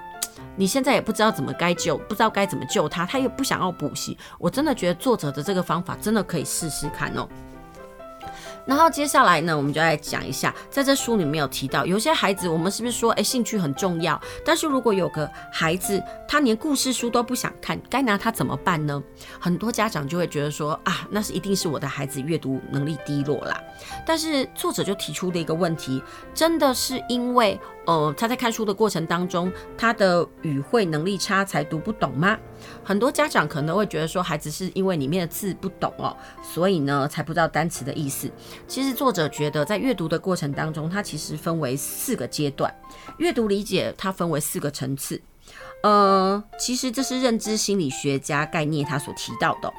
[0.56, 7.28] 你现在也不知道怎么该救，不知道该怎么救他，他又不想要补习，我真的觉得作者的这个方法真的可以试试看哦。
[8.66, 14.20] 然后接下来呢，我们就来讲一下，在这书里面有提到，有些孩子，我们是不是说，哎，兴趣很重要？
[14.44, 19.02] 但是如果有个孩子，他连故事书都不想看，该拿他怎么办呢？
[19.38, 23.62] 很多家长就会觉得说，啊，那是一定是我的孩子阅读能力低落啦。
[24.06, 26.02] 但是作者就提出了一个问题，
[26.34, 32.38] 真的是因为，呃，他在看书的过程当中，他的语汇能力差才读不懂吗？
[32.82, 38.30] 很多家长可能会觉得说，孩子是因为里面的字不懂哦，所以呢才不知道单词的意思。
[38.66, 42.74] 其实作者觉得，在阅读的过程当中，它其实分为四个阶段，
[43.18, 45.20] 阅读理解它分为四个层次。
[45.82, 49.70] 呃，其实这是认知心理学家概念他所提到的。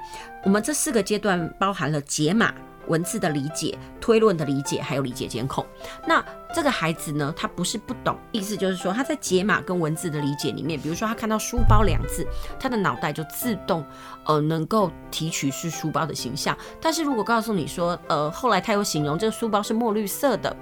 [0.43, 2.53] 我们这四个阶段包含了解码。
[2.87, 5.65] 文字的理解、推论的理解，还有理解监控。
[6.07, 12.25] 那这个孩子呢，他不是不懂，意思就是说他在解码跟文字的理解里面，比如说他看到书包两字，
[12.59, 13.85] 他的脑袋就自动
[14.25, 16.57] 呃能够提取是书包的形象。
[16.81, 20.55] 但是如果告诉你说，呃，后来他又形容这个书包是墨绿色的，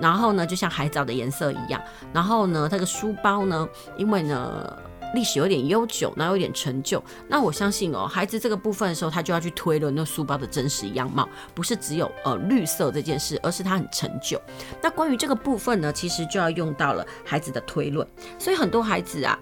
[0.00, 1.80] 然后呢，就像海藻的颜色一样，
[2.12, 4.76] 然后呢，这个书包呢，因为呢。
[5.16, 7.02] 历史有点悠久，然后有点陈旧。
[7.26, 14.40] 那我相信哦，孩子这个部分的时候，他就要去推论那书包的真实样貌，不是只有呃绿色这件事，而是它很陈旧。
[14.82, 18.06] 那关于这个部分呢，其实就要用到了孩子的推论。
[18.38, 19.38] 所以很多孩子啊。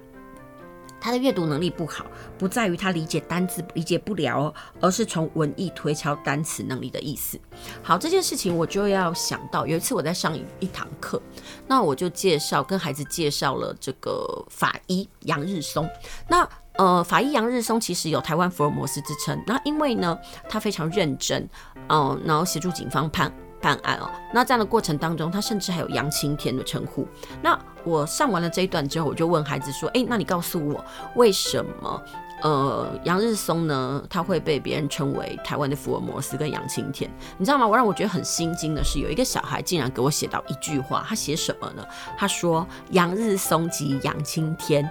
[1.05, 2.07] 他的阅读能力不好，
[2.39, 7.39] 不在于他理解单词理解不了，而是从文意推敲单词能力的意思。
[7.83, 11.21] 好，这件事情我就要想到，有一次我在上一堂课，
[11.67, 15.87] 那我就介绍跟孩子介绍了这个法医杨日松。
[16.27, 19.39] 那呃，法医杨日松其实有台湾福尔摩斯之称。
[19.47, 21.47] 那因为呢，他非常认真，
[21.91, 23.31] 嗯、然后协助警方判。
[23.65, 27.09] 办案哦，那这样的过程当中，他甚至还有杨青天的称呼。
[27.41, 32.03] 那我上完了这一段之后，我就问孩子说：“诶，那你告诉我，为什么
[32.43, 37.11] 呃杨日松呢，他会被别人称为台湾的福尔摩斯跟杨青天？
[37.39, 37.67] 你知道吗？
[37.67, 41.83] 我让我觉得很心惊的是，有一个小孩竟然给我写到一句话，他写什么呢？
[42.19, 44.87] 他说杨日松及杨青天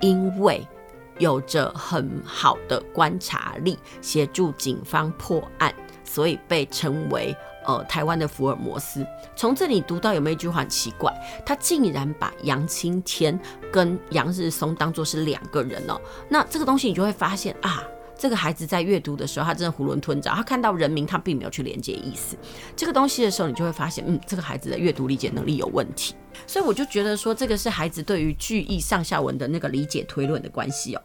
[0.00, 0.66] 因为
[1.16, 5.72] 有着很好的观察力，协助警方破案，
[6.04, 7.34] 所以被称为。”
[7.66, 11.12] 呃，台湾的福尔摩斯，从这里读到有没有一句话很奇怪？
[11.44, 13.38] 他竟然把杨青天
[13.72, 16.00] 跟杨日松当作是两个人哦。
[16.28, 17.82] 那这个东西你就会发现啊，
[18.18, 22.36] 这个孩子在阅读的时候，他真的囫囵吞枣，他看到人名，他并没有去连接意思。
[22.74, 26.14] 这个东西的时候，你就会发现，嗯，这个孩子的阅读理解能力有问题。
[26.46, 31.02] 所以我就觉得说，这个是孩子对于句意上下文的那个理解推论的关系哦。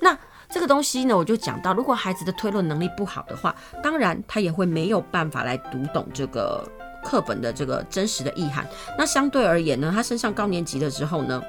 [0.00, 0.18] 那。
[0.54, 6.64] 这个东西呢，我就讲到，如果孩子的推论能力不好的话，当然他也会没有办法来读懂这个
[7.02, 8.64] 课本的这个真实的意涵。
[8.96, 11.42] 那相对而言呢，他升上高年级的时候呢，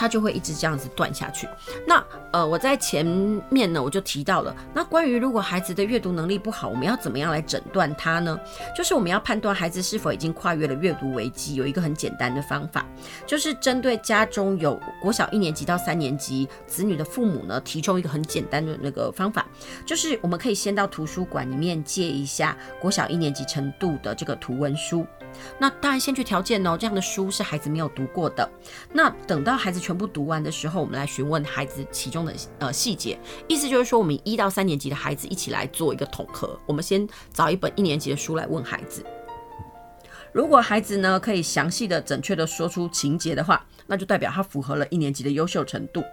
[0.00, 1.46] 他就会一直这样子断下去。
[1.86, 3.04] 那呃，我在前
[3.50, 8.40] 面呢，我就提到了，那关于如果孩子的阅读能力不好，我们要怎么样来诊断他呢？
[8.74, 12.86] 就是我们要判断孩子是否已经跨越了阅读危机，有一个很简单的方法，
[13.26, 19.46] 就是针对家中有国小一年级到三年级子女的父母呢，提供一个很简单的那个方法，
[19.84, 25.06] 就是我们可以先到图书馆里面借一下国小一年级程度的这个图文书。
[25.58, 28.48] 那当然，先去条件哦，这样的书是孩子没有读过的。
[28.92, 33.18] 那等到孩子全全部读完的时候，我们来询问孩子其中的呃细节。
[33.48, 36.56] 意思就是说，我们一到三年级的孩子一起来做一个统合。
[36.64, 39.04] 我们先找一本一年级的书来问孩子。
[40.32, 46.04] 如果孩子呢可以详细的、准确的说出情节的话，那就代表他符合了一年级的优秀程度。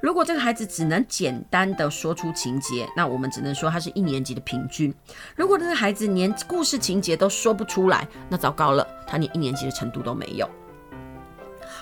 [0.00, 4.94] 如果这个孩子只能简单的说出情节，那我们只能说他是一年级的平均。
[5.34, 10.48] 如果这个孩子连故事情节都说不出来，那糟糕了，他连一年级的程度都没有。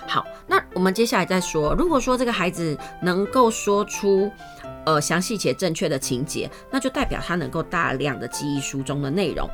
[0.06, 4.30] 好，那我们接下来再说，如果说这个孩子能够说出
[4.84, 9.48] 呃详细且正确的情节，那就代表他能够大量的记忆书中的内容。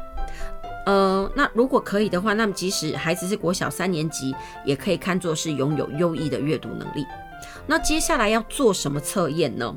[0.86, 4.34] 呃，那如果可以的话，那么即使孩子是国小三年级，
[4.64, 7.06] 也可以看作是拥有优异的阅读能力。
[7.66, 9.76] 那接下来要做什么测验呢？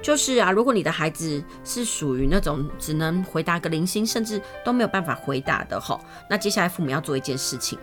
[0.00, 7.76] 就是啊，如果你的孩子是属于那种只能回答个零星，甚至都没有办法回答的吼，那接下来父母要做一件事情，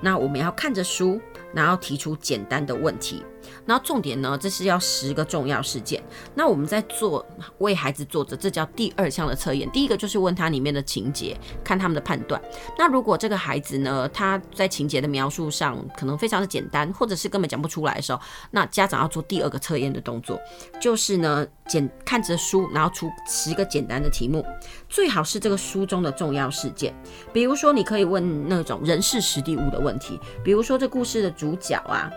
[0.00, 1.18] 那我们要看着书，
[1.52, 3.22] 然后提出简单的问题。
[3.66, 6.02] 然后重点呢，这是要十个重要事件。
[6.34, 7.24] 那我们在做
[7.58, 9.70] 为孩子做的，这叫第二项的测验。
[9.70, 12.40] 第一个就是问他里面的情节，看他们的判断。
[12.78, 20.40] 那如果这个孩子呢，他在情节的描述上可能非常的简单，或者是根本讲不出来的时候，那家长要做第二个测验的动作，
[20.80, 24.44] 就是呢，简看着书，然后出十个简单的题目，
[24.88, 26.94] 最好是这个书中的重要事件。
[27.32, 32.10] 比如说，你可以问那种人事时地物的问题，比如说这故事的主角啊。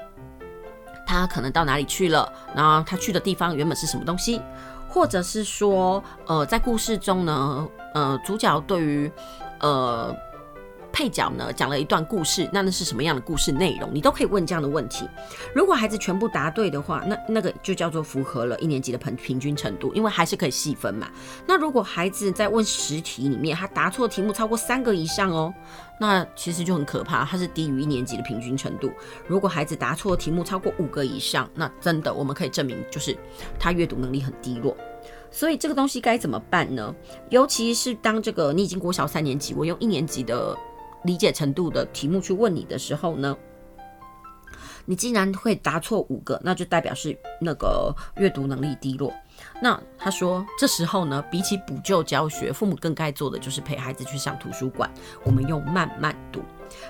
[1.06, 2.32] 他可能到哪里去了？
[2.56, 4.42] 然后他去的地方原本是什么东西？
[4.88, 9.12] 或者是说，呃，在故事中呢，呃，主角对于，
[9.60, 10.16] 呃。
[10.96, 13.90] 配角呢讲了一段故事，那那是什么样的故事内容？
[13.94, 15.06] 你都可以问这样的问题。
[15.54, 21.10] 如果孩子全部答对的话，那那个就叫做符合了一年级的平平均程度，因为还是可以细分嘛。
[21.46, 25.54] 那如果孩子在问十题里面，他答错题目超过三个以上哦，
[26.00, 28.90] 那其实就很可怕，他是低于一年级的平均程度。
[29.28, 33.18] 如果孩子答错题目超过五个以上，那真的我们可以证明就是
[33.60, 34.74] 他阅读能力很低落。
[35.30, 36.96] 所以这个东西该怎么办呢？
[37.30, 40.58] 尤其是当这个你已经国小三年级，我用一年级的。
[41.06, 43.38] 理解程度的题目去问你的时候呢，
[44.86, 49.14] 你竟然会答错五个，那就代表是那个阅读能力低落。
[49.62, 54.90] 那他说，这时候呢，比起补救教学，父母更该做的就是陪孩子去上图书馆，
[55.24, 56.42] 我们用慢慢读。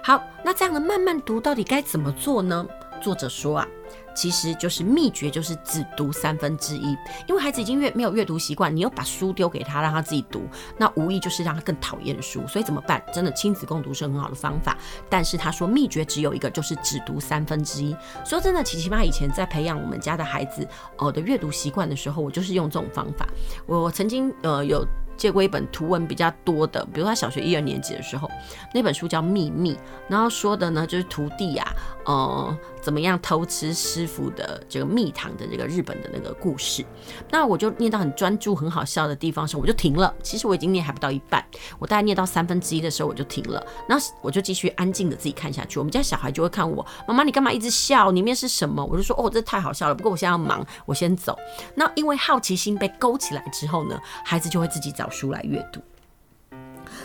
[0.03, 2.68] 好，那这样的慢慢读到底该怎么做呢？
[3.01, 3.68] 作者说啊。
[4.16, 6.97] 其实就是秘诀，就是只读三分之一，
[7.28, 10.47] 因为孩子已经阅没有阅读习惯，你又把书丢给他，让他自己读，
[10.78, 12.47] 那无疑就是让他更讨厌书。
[12.47, 13.03] 所以怎么办？
[13.13, 14.78] 真的亲子共读是很好的方法，
[15.09, 17.95] 但是他说秘诀只有一个，就是只读三分之一。
[18.24, 23.28] 说真的，琪琪妈以前在培养我们家的孩子哦的阅读习惯的时候，我就是用这种方法。
[23.66, 24.88] 我曾经呃有。
[25.18, 28.30] 借过一本图文比较多的，比如他小学一二年级的时候，
[28.74, 29.74] 那本书叫《秘密》，
[30.07, 31.74] 然后说的呢就是徒弟啊，
[32.05, 36.86] 呃，怎么样偷吃师傅的这个蜜糖的这个日本的那个故事。
[37.32, 40.13] 那我就念到很专注、很好笑的地方时候，我就停了。
[40.22, 41.43] 其实我已经念还不到一半，
[41.80, 45.80] 我大概念到三分之一的时候我就停了，然后我就继续安静的自己看下去。
[45.80, 48.11] 我们家小孩就会看我，妈妈你干嘛一直笑？
[48.11, 48.84] 里面是什么？
[48.84, 49.95] 我就说哦，这太好笑了。
[49.95, 51.38] 不过我现在要忙，我先走。
[51.74, 55.05] 那因为好奇心被勾起来之后呢，孩子就会自己找。
[55.06, 55.80] 找书来阅读，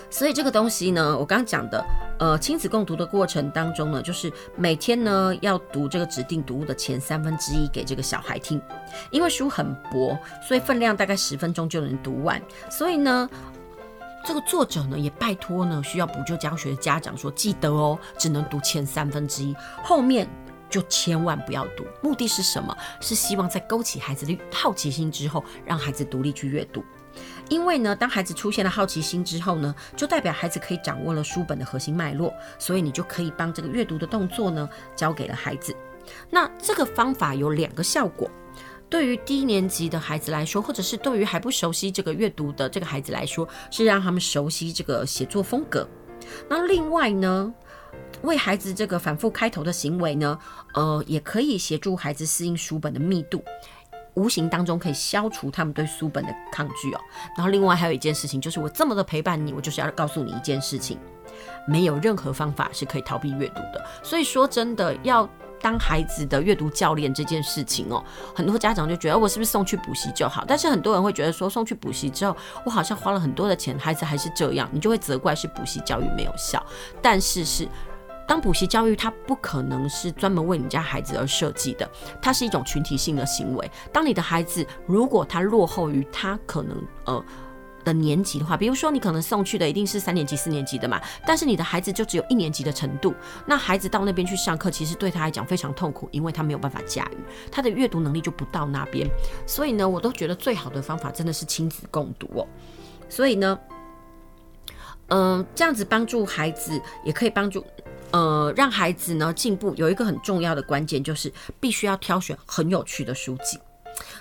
[0.08, 1.84] 所以这个东西呢，我刚刚讲的，
[2.18, 8.58] 呃，亲子共读的过程当中呢，就是每天呢要读这个指定读物的前三分之一给这个小孩听，
[9.10, 12.40] 因为书很薄，所以分量大概十分钟就能读完。
[12.70, 13.28] 所以呢，
[14.24, 20.26] 这个作者呢也拜托呢需要补救教学的家长说，记得哦，只能读前三分之一，后面
[20.70, 21.84] 就千万不要读。
[22.02, 22.74] 目的是什么？
[22.98, 26.82] 是希望在勾起孩子的好奇心之后，让孩子独立去阅读。
[27.50, 35.76] 因为呢，当孩子出现了好奇心之后呢，就代表孩子可以掌握了书本的核心脉络，所以你就可以帮这个阅读的动作呢交给了孩子。
[36.30, 38.30] 那这个方法有两个效果，
[38.88, 45.86] 对于低年级的孩子来说，或者是对于还不熟悉这个阅读的这个孩子来说，是让他们熟悉这个写作风格。
[46.48, 47.52] 那另外呢，
[48.22, 50.38] 为孩子这个反复开头的行为呢，
[50.74, 53.42] 呃，也可以协助孩子适应书本的密度。
[54.14, 57.00] 无形当中可以消除他们对书本的抗拒哦。
[57.36, 60.98] 然后另外还有一件事情，就是我这么的陪伴你，我就是要告诉你一件事情，
[61.66, 63.84] 没有任何方法是可以逃避阅读的。
[64.02, 65.28] 所以说真的要
[65.60, 68.02] 当孩子的阅读教练这件事情哦，
[68.34, 70.44] 很多家长就觉得我是不是送去补习就好？
[70.46, 76.64] 但是很多人会觉得说送去补习之后，我好像花了很多的钱，孩子还是这样，你就会责怪是补习教育没有效。
[77.02, 77.68] 但是是。
[78.30, 81.90] 当补习教育，它不可能是专门为你家孩子而设计的，
[82.22, 83.68] 它是一种群体性的行为。
[83.92, 87.24] 当你的孩子如果他落后于他可能呃
[87.82, 93.12] 的年级的话，比如说你可能送去的一定是三年级、四年级的嘛，但是你的孩子就只有一年级的程度，
[93.46, 97.16] 那孩子到那边去上课，其实对他来讲非常痛苦，因为他没有办法驾驭，
[97.50, 99.08] 他的阅读能力就不到那边。
[99.44, 102.46] 所以呢，我都觉得最好的方法真的是亲子共读哦。
[103.08, 103.58] 所以呢，
[105.10, 107.64] 嗯、这样子帮助孩子也可以帮助。
[108.12, 113.58] 呃，让孩子呢进步有一个很重要的关键，就是必须要挑选很有趣的书籍。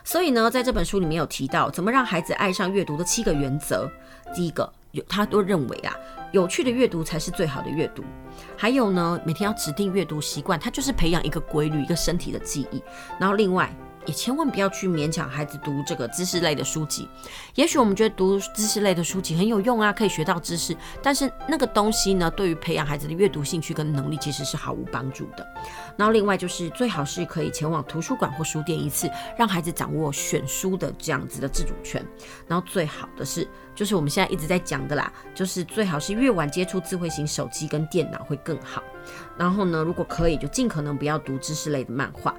[0.03, 3.89] 所以呢，在这本书里面有提到怎么让孩子爱上阅读的七个原则。
[4.33, 5.95] 第一个，有他都认为啊，
[6.31, 8.03] 有趣的阅读才是最好的阅读。
[8.55, 12.81] 还有呢，每天要指定阅读习惯，它就是培养一个规律，一个身体的记忆。
[13.19, 13.73] 然后另外，
[14.05, 17.07] 也千万不要去勉强孩子读这个知识类的书籍。
[17.55, 25.45] 也许我们觉得读知识类的书籍很有用啊，可以学到知识，但是那个东西呢，对于培养孩子的阅读兴趣跟能力其实是毫无帮助的。
[25.97, 32.05] 然后另外就是最好是可以前往图书馆或书店一次，让孩子掌握选书的这样子的自主权。
[32.47, 38.81] 然后最好的是，就是我们现在一直在讲的啦，就是最好是越晚接触智慧型手机跟电脑会更好。
[39.37, 42.33] 然后呢，如果可以，就尽可能不要读知识类的漫画。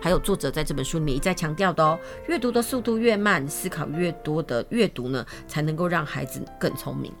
[0.00, 7.12] 还有作者在这本书里面一再强调的哦，阅读的速度越慢，思考越多的阅读呢，才能够让孩子更聪明。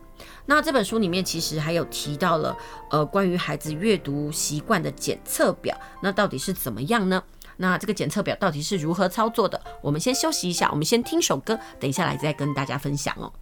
[0.46, 2.56] 那这本书里面其实还有提到了，
[2.90, 7.22] 呃，关于孩子阅读习惯的检测表，那到底是怎么样呢？
[7.56, 9.60] 那这个检测表到底是如何操作的？
[9.80, 13.32] 我们先休息一下，我们先听首歌，等一下来再跟大家分享哦。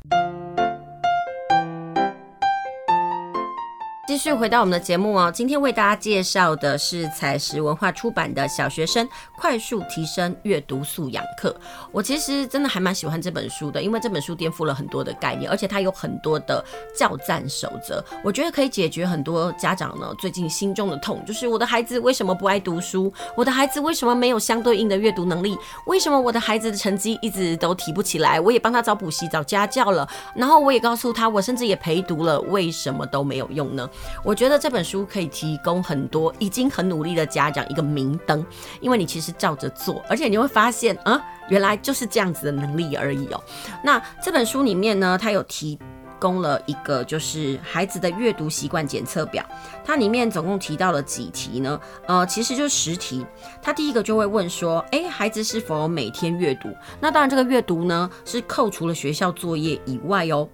[4.09, 11.51] 继续回到我们的节目哦，今天为大家介绍的是采石文化出版的《小学生快速提升阅读素养课》。
[11.93, 16.65] 我其实真的还蛮喜欢这本书的，因为这本书颠覆了很多的概念，而且它有很多的
[16.99, 23.13] 教战守则，我觉得可以解决很多家长呢最近心中的痛，就是我的孩子为什么不爱读书？
[23.37, 25.57] 我的孩子为什么没有相对应的阅读能力？
[25.87, 28.41] 为什么我的孩子的成绩一直都提不起来？
[28.41, 33.89] 我也帮他找补习、找家教了，然后我也告诉他，我甚至也陪读了，为什么都没有用呢？
[34.25, 38.45] 我觉得这本书可以提供很多已经很努力的家长一个明灯，
[38.81, 43.43] 因为你其实照着做，而且你会发现啊，原来就是这样子的能力而已哦。
[43.83, 45.79] 那这本书里面呢，它有提
[46.21, 49.45] 供了一个就是孩子的阅读习惯检测表，
[49.85, 51.81] 它里面总共提到了几题呢？
[52.07, 53.27] 呃，其实就是十题。
[53.61, 56.69] 它第一个就会问说，诶，孩子是否每天阅读？
[57.01, 60.49] 那当然，这个阅读呢是扣除了学校作业以外哦。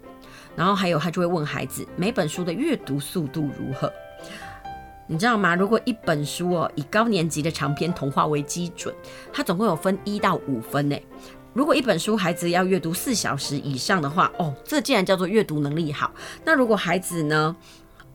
[0.58, 3.92] 然后还有，他就会问孩子每本书的阅读速度如何？
[5.06, 5.54] 你知道吗？
[5.54, 8.92] 如果一本书哦，以高年级的长篇童话为基准，
[9.32, 11.00] 它总共有分一到五分诶。
[11.54, 16.10] 如果一本书孩子要阅读四小时以上的话，哦，这竟然叫做阅读能力好。
[16.44, 17.54] 那如果孩子呢，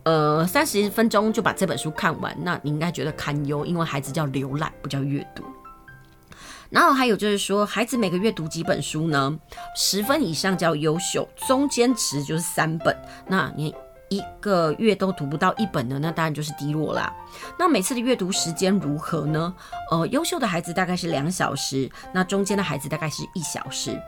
[0.03, 5.45] 呃，三十分钟就把这本书看完，那你应该觉得堪忧，因为孩子叫浏览，不叫阅读。
[6.73, 9.37] 然后还有就是说，孩子每个月读几本书呢？
[9.75, 12.97] 十分以上叫优秀，中间值就是三本。
[13.27, 13.73] 那你
[14.09, 17.13] 一个月都读不到一本的，那当然就是低落啦。
[17.59, 19.53] 那每次的阅读时间如何呢？
[19.91, 24.01] 呃，优秀的孩子大概是两小时，那中间的孩子大概是一小时。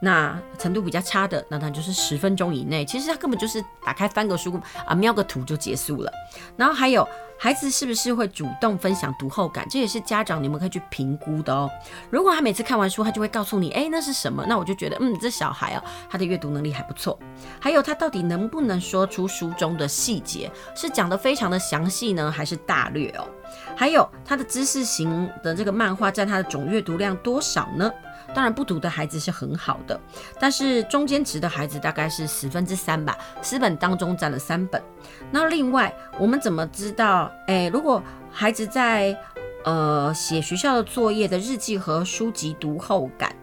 [0.00, 2.84] 那程度比较差的，那他就是十分钟以内。
[2.84, 6.12] 其实他根本就是打开翻个书啊，瞄个图就结束了。
[6.56, 7.06] 然后还有
[7.38, 11.70] 孩子是不是会主动分享读后感，这也是家长你们可以去评估的哦。
[12.10, 14.44] 如果他每次看完书，他就会告诉你，哎，那是什么？
[14.46, 17.18] 那我就觉得，嗯，这小孩啊，他的阅读能力还不错。
[17.58, 23.26] 还有他到底能不能说出书中的细节，是讲得非常的详细呢，还是大略哦？
[23.74, 27.90] 还有他的知识型的这个漫画占他的总阅读量多少呢？
[28.36, 29.98] 当然不读的孩子是很好的，
[30.38, 34.82] 但是中间值的孩子大概是十分之三吧，十本当中占了三本。
[35.30, 37.32] 那另外我们怎么知道？
[37.46, 39.18] 诶，如果孩子在
[39.64, 43.34] 呃写学校的作业的日记和书籍读后感，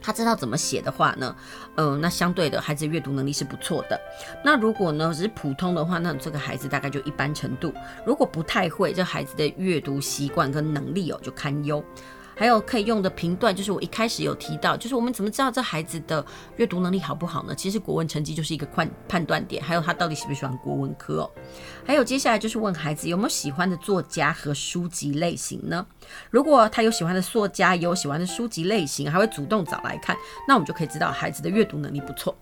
[0.00, 1.34] 他知道怎么写的话呢？
[1.74, 4.00] 呃，那相对的孩子阅读能力是不错的。
[4.44, 7.74] 那如果呢只是普通的话，那这个孩子大概就一般程度。
[8.04, 11.84] 如果不太会，这孩子的阅读习惯跟能力哦就堪忧。
[12.36, 16.24] 还有可以用的评断，就是我一开始有提到，就是我们怎么知道这孩子的
[16.56, 17.54] 阅读能力好不好呢？
[17.54, 21.30] 其实国文成绩就是一个判判断点，还有他到底喜不喜欢国文科哦。
[21.86, 25.86] 还有接下来就是问孩子有没有喜欢的作家和书籍类型呢？
[26.30, 30.14] 如果他有喜欢的作家，有喜欢的书籍类型，还会主动找来看，
[30.46, 32.36] 那我们就可以知道孩子的阅读能力不错。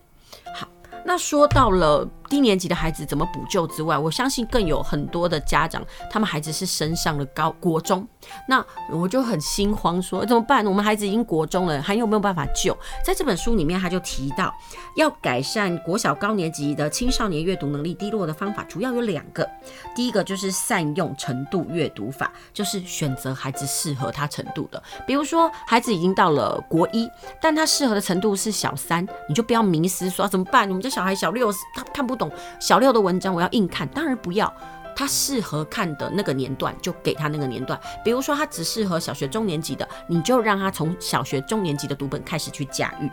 [0.52, 0.68] 好。
[1.06, 5.80] 那说到了低年级的孩子怎么补救之外，我相信更有很多的家长，
[6.10, 8.04] 他们孩子是升上了高国中，
[8.48, 10.66] 那我就很心慌说，怎么办？
[10.66, 12.76] 我们孩子已经国中了，还有没有办法救？
[13.04, 14.52] 在这本书里面，他就提到
[14.96, 19.48] 要改善国小高年级的青少年阅读能力低落的方法，主要有两个。
[19.94, 24.82] 第一个就是善用程度阅读法，就是选择孩子适合他程度的。
[25.06, 27.08] 比如说，孩子已经到了国一，
[27.40, 30.66] 但他适合的程度是小三，你就不要迷失说怎么办？
[30.68, 30.90] 我们家。
[30.94, 32.23] 小孩小六，他看不懂
[32.60, 34.52] 小六的文章，我要硬看，当然不要。
[34.96, 37.76] 他适合看的那个年段，就给他那个年段。
[38.04, 43.10] 比如说，他只适合小学中年级的，你就让他从小学中年级的读本开始去驾驭。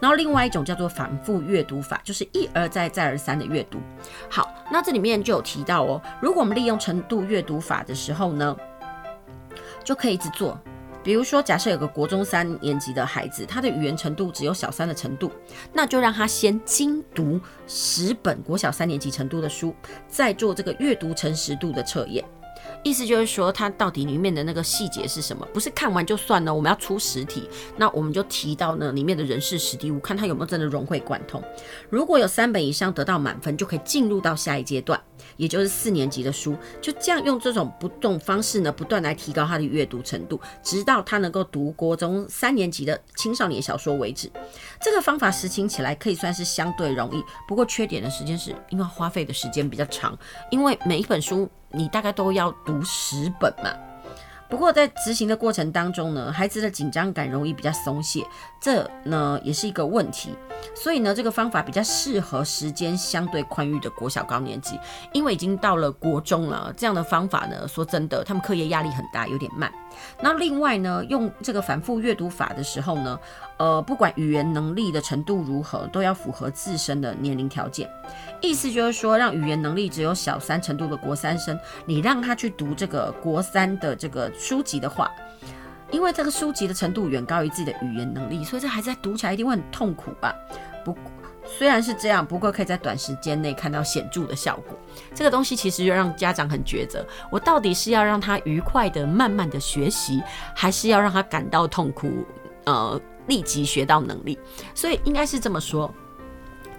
[0.00, 3.78] 然后，另外一种叫做反复阅读法，就是一而再、再而三的阅读。
[4.28, 8.56] 好，那这里面就有提到哦，如果我们利用程度阅读法的时候呢，
[9.84, 10.58] 就可以一直做。
[11.04, 15.30] 比如说，假设有个国中三年级的孩子，他的语言程度只有小三的程度，
[15.72, 19.74] 那就让他先精读十本国小三年级程度的书，
[20.08, 22.24] 再做这个阅读诚实度的测验。
[22.84, 25.44] 意思就是说，它到底里面的那个细节是什么？
[25.52, 31.42] 不是看完就算了，我们要出实体，那我们就提到呢里面的人事实地物，看它有没有真的融会贯通。
[31.90, 35.00] 如果有三本以上得到满分，就可以进入到下一阶段。
[35.38, 44.30] 也就是四年级的书，就这样用这种不动方式呢，不断来提高他的阅读程度，直到他能够读国中三年级的青少年小说为止。
[44.82, 50.16] 这个方法实行起来可以算是相对容易，不过缺点的时间是因为花费的时间比较长，
[50.50, 53.70] 因为每一本书你大概都要读十本嘛。
[54.48, 58.24] 不过在执行的过程当中呢，孩子的紧张感容易比较松懈，
[58.60, 60.34] 这呢也是一个问题。
[60.76, 64.78] 所以呢，这个方法比较适合时间相对宽裕的国小高年级，
[65.12, 69.72] 因为已经到了国中了，这样的方法呢，说真的，他们课业压力很大，有点慢。
[70.20, 73.18] 那另外呢，用这个反复阅读法的时候呢，
[73.56, 77.88] 呃，不管语言能力的程度如何，都要符合自身的年龄条件。
[78.40, 85.10] 意思就是说，让语言能力只有小三程度的国三生，你让他去读这个国三的这个书籍的话，
[85.90, 90.34] 因为这个书籍的程度远高于自己的语言能力，所以这孩子读起来一定会很痛苦吧？
[90.84, 90.96] 不。
[91.46, 94.78] 虽然是这样，不过可以在短时间内看到显著的效果。
[95.14, 100.22] 这个东西其实就让家长很抉择：我到底是要让他愉快的、慢慢的学习，
[100.56, 102.24] 还是要让他感到痛苦，
[102.64, 104.38] 呃，立即学到能力？
[104.74, 105.92] 所以应该是这么说：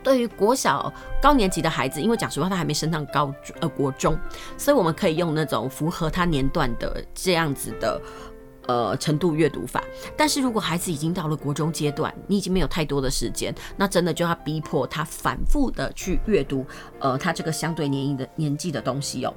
[0.03, 0.91] 对于国小
[1.21, 4.17] 高年级的孩子，因为讲实话他还没升上高呃国中，
[4.57, 8.01] 所以我们可以用那种符合他年段的这样子的。
[8.67, 9.83] 呃，程度阅读法，
[10.17, 16.65] 但是如果孩子已经到了国中阶段，你已经没有太多的时间，那真的就要逼迫他反复的去阅读，
[16.99, 19.33] 呃，他这个相对年龄的年纪的东西哦。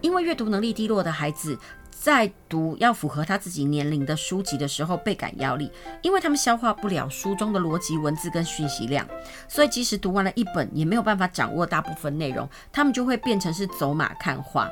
[0.00, 1.58] 因为阅读能力低落的孩子
[1.90, 5.70] 在读要符合他自己年龄的书籍的时候倍感压力，
[6.00, 9.06] 因为他们消化不了书中的逻辑文字跟讯息量，
[9.46, 14.70] 所以即使读完了一本，也没有办法掌握大部分内容，他们就会变成是走马看花。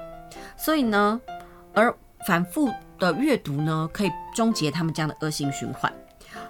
[0.57, 1.21] 所以呢，
[1.75, 1.95] 而
[2.27, 2.71] 反复。
[2.99, 5.93] 的阅读呢，可以终结他们这样的恶性循环。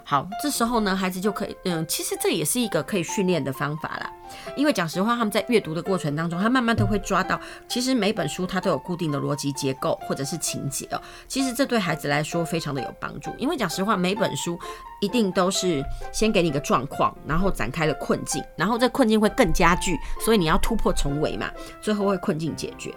[0.05, 4.11] 好，这时候呢，孩子就可以，嗯，其实这也是一个可以训练的方法啦。
[4.57, 7.39] 因为讲实话，他们在阅读的过程当中，他慢慢都会抓到，
[7.69, 11.01] 其实每本书它都有固定的逻辑结构或者是情节哦。
[11.27, 14.59] 其实这对孩子来说非常的有帮助，因为讲实话，每本书
[15.01, 21.51] 一定都是先给你个状况，然后展开了困境，然后这困境会更加剧，所以你要突破重围嘛，
[21.83, 22.95] 最后会困境解决。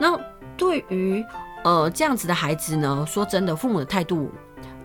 [0.00, 0.18] 那
[0.56, 1.24] 对于
[1.64, 4.30] 呃，这样子的孩子呢，说真的，父母的态度，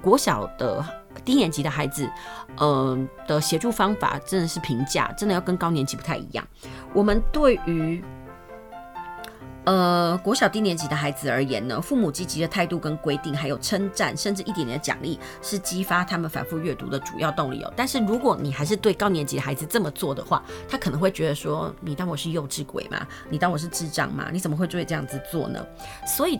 [0.01, 0.83] 国小的
[1.23, 2.09] 低年级的孩子，
[2.57, 6.47] 嗯、呃、的协助方法真的是评价，真的要跟高年级不太一样。
[6.93, 8.03] 我们对于。
[9.65, 17.71] 呃，国小低年级的孩子而言呢，父母积极的态度跟规定，还有称赞，甚至一点点的奖励，是激发他们反复阅读的主要动力哦。
[17.75, 23.05] 但是如果你还是对高年级的孩子这么做的话，他可能会觉得说，你当我是幼稚鬼吗？
[23.29, 24.29] 你当我是智障吗？
[24.31, 25.63] 你怎么会会这样子做呢？
[26.07, 26.39] 所以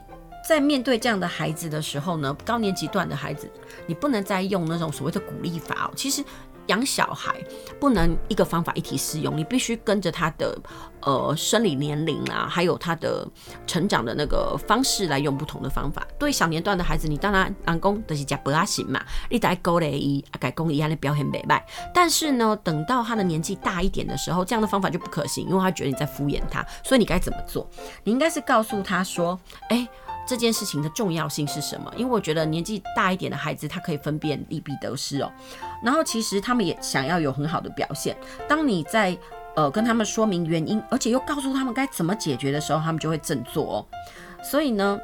[0.50, 3.48] 在面对这样的孩子的时候呢，高年级段的孩子，
[3.86, 5.94] 你不能再用那种所谓的鼓励法哦。
[5.96, 6.24] 其实。
[6.70, 7.36] 养小孩
[7.80, 10.58] 不能一个方法一体适用，你必须跟着他的
[11.02, 13.28] 呃生理年龄啊，还有他的
[13.68, 16.08] 成长的那个方式来用不同的方法。
[16.18, 21.66] 对小年段的孩子，你当然人讲就是加不阿行嘛，你得鼓励伊，改讲伊安的表现美败。
[21.94, 26.66] 但是呢，等到他的年纪大一点的时候，这样的方法就不可行，因为他觉得你在敷衍他。
[26.84, 27.70] 所以你该怎么做？
[28.04, 29.38] 你应该是告诉他说，
[29.70, 29.90] 哎、欸。
[30.28, 31.92] 这件事情的重要性是什么？
[31.98, 35.32] 因为我觉得年纪大一点的孩子，他可以分辨利弊得失哦。
[35.84, 38.16] 然后其实他们也想要有很好的表现。
[38.48, 39.18] 当你在
[39.56, 43.86] 呃跟他们说明原因，而且又告诉他们该怎么解决的时候，他们就会振作哦。
[44.44, 45.00] 所以呢。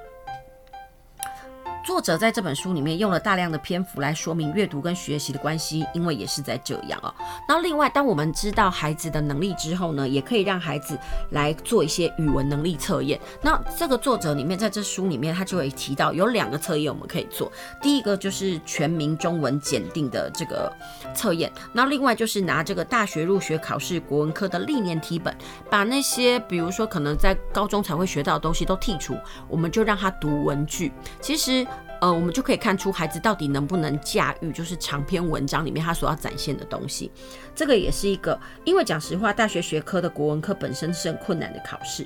[1.85, 7.13] 作者在这本书里面用了大量的篇幅来说明阅读跟学习的关系，因为也是在这样啊。
[7.47, 10.97] 那另外，当我们知道孩子的能力之后呢，也可以让孩子
[11.29, 13.19] 来做一些语文能力测验。
[13.39, 17.51] 那这个作者里面在这书里面，他就会提到有两个测验我们可以做。
[17.79, 20.73] 第一个就是全民中文检定的这个
[21.13, 25.31] 测验，那另外就是拿这个大学入学考试国文科的历年题本，
[25.69, 29.15] 把那些比如说可能在高中才会学到的东西都剔除，
[29.47, 30.91] 我们就让他读文句。
[31.21, 31.63] 其实。
[32.01, 37.11] 呃，我们就可以看出孩子到底能不能驾驭，就是长篇文章里面他所要展现的东西。
[37.55, 42.05] 这个也是一个，因为讲实话，大学学科的国文科本身是很困难的考试。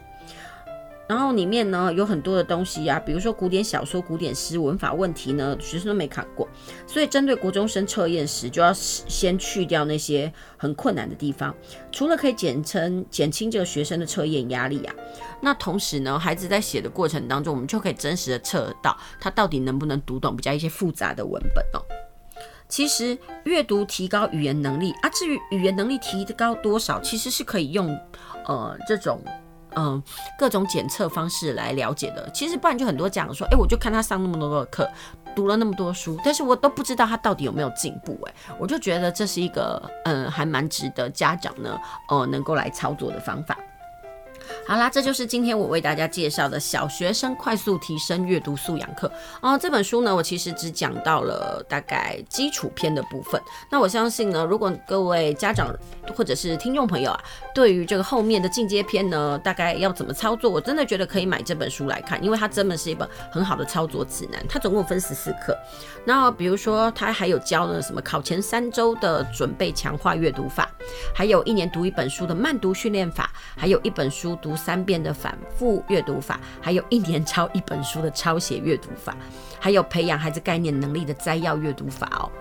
[1.08, 6.48] 然后里面呢有很多的东西啊，比如说古典小说、古典诗、文法问题呢，学生都没看过，
[6.86, 11.52] 所以针对国中生测验时，就要先去掉那些很困难的地方。
[11.92, 14.94] 除了可以减轻减轻这个学生的测验压力啊，
[15.42, 21.84] 那同时呢，孩子在写的过程当中，我们就可以真实的测到他到底能不能读懂比较一些复杂的文本哦。
[22.68, 27.88] 其实阅读提高语言能力啊，至于语言能力提高多少，其实是可以用
[28.46, 29.22] 呃这种。
[29.76, 30.02] 嗯
[30.36, 32.28] 各种检测方式来了解的。
[32.32, 34.90] 其实不然就很多讲说，哎、我就看他上那么多的课，
[35.36, 38.20] 读了那么多书，但是我都不知道他到底有没有进步。
[38.26, 41.80] 哎，我就觉得这是一个嗯还蛮值得家长呢，
[42.10, 43.56] 呃、能够来操作的方法。
[44.68, 49.58] 好啦，这就是今天我为大家介绍的小学生快速提升阅读素养课哦。
[49.58, 53.42] 这本书呢，我其实只讲到了大概基础篇的部分。
[53.72, 55.76] 那我相信呢，如果各位家长
[56.16, 57.20] 或者是听众朋友啊，
[57.60, 64.42] 对于这个后面的进阶篇呢，大概要怎么操作，我真的觉得可以买这本书来看，因为它真的是一本很好的操作指南。
[64.48, 65.54] 它总共分十四课，
[66.06, 70.72] 然后比如说它还有教了什么考前三周的准备强化阅读法，
[71.14, 74.30] 还有一年读一本书的慢读训练法，还有一本书。
[74.42, 79.18] 读三遍的反复阅读法，还有一年抄一本书的抄写阅读法，
[79.60, 82.32] 还有培养孩子概念能力的摘要阅读法哦。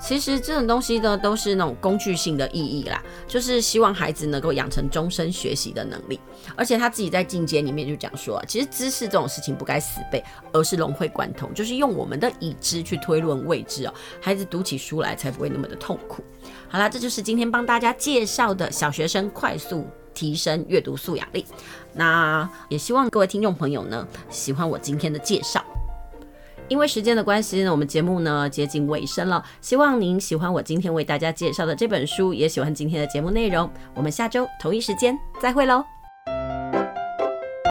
[0.00, 6.18] 其实这种东西呢，都是那种工具性的意义啦，就是希望孩子能够养成终身学习的能力。
[6.56, 13.94] 而且他自己在进阶里面就讲说啊，其实知识这种事情不该死背，而是融会贯通，就是用我们的已知去推论未知哦。
[14.20, 16.24] 孩子读起书来才不会那么的痛苦。
[16.68, 19.86] 好啦，这就是今天帮大家介绍的小学生快速。
[20.12, 21.46] 提升阅读素养力，
[21.94, 25.64] 那也希望各位听众朋友呢喜欢我今天的介绍。
[26.70, 29.44] 因为时间的关系呢，我们节目呢接近尾声了。
[29.60, 33.68] 希望您喜欢我今天为大家介绍的这本书，也喜欢今天的节目内容。
[33.92, 35.99] 我们下周同一时间再会喽。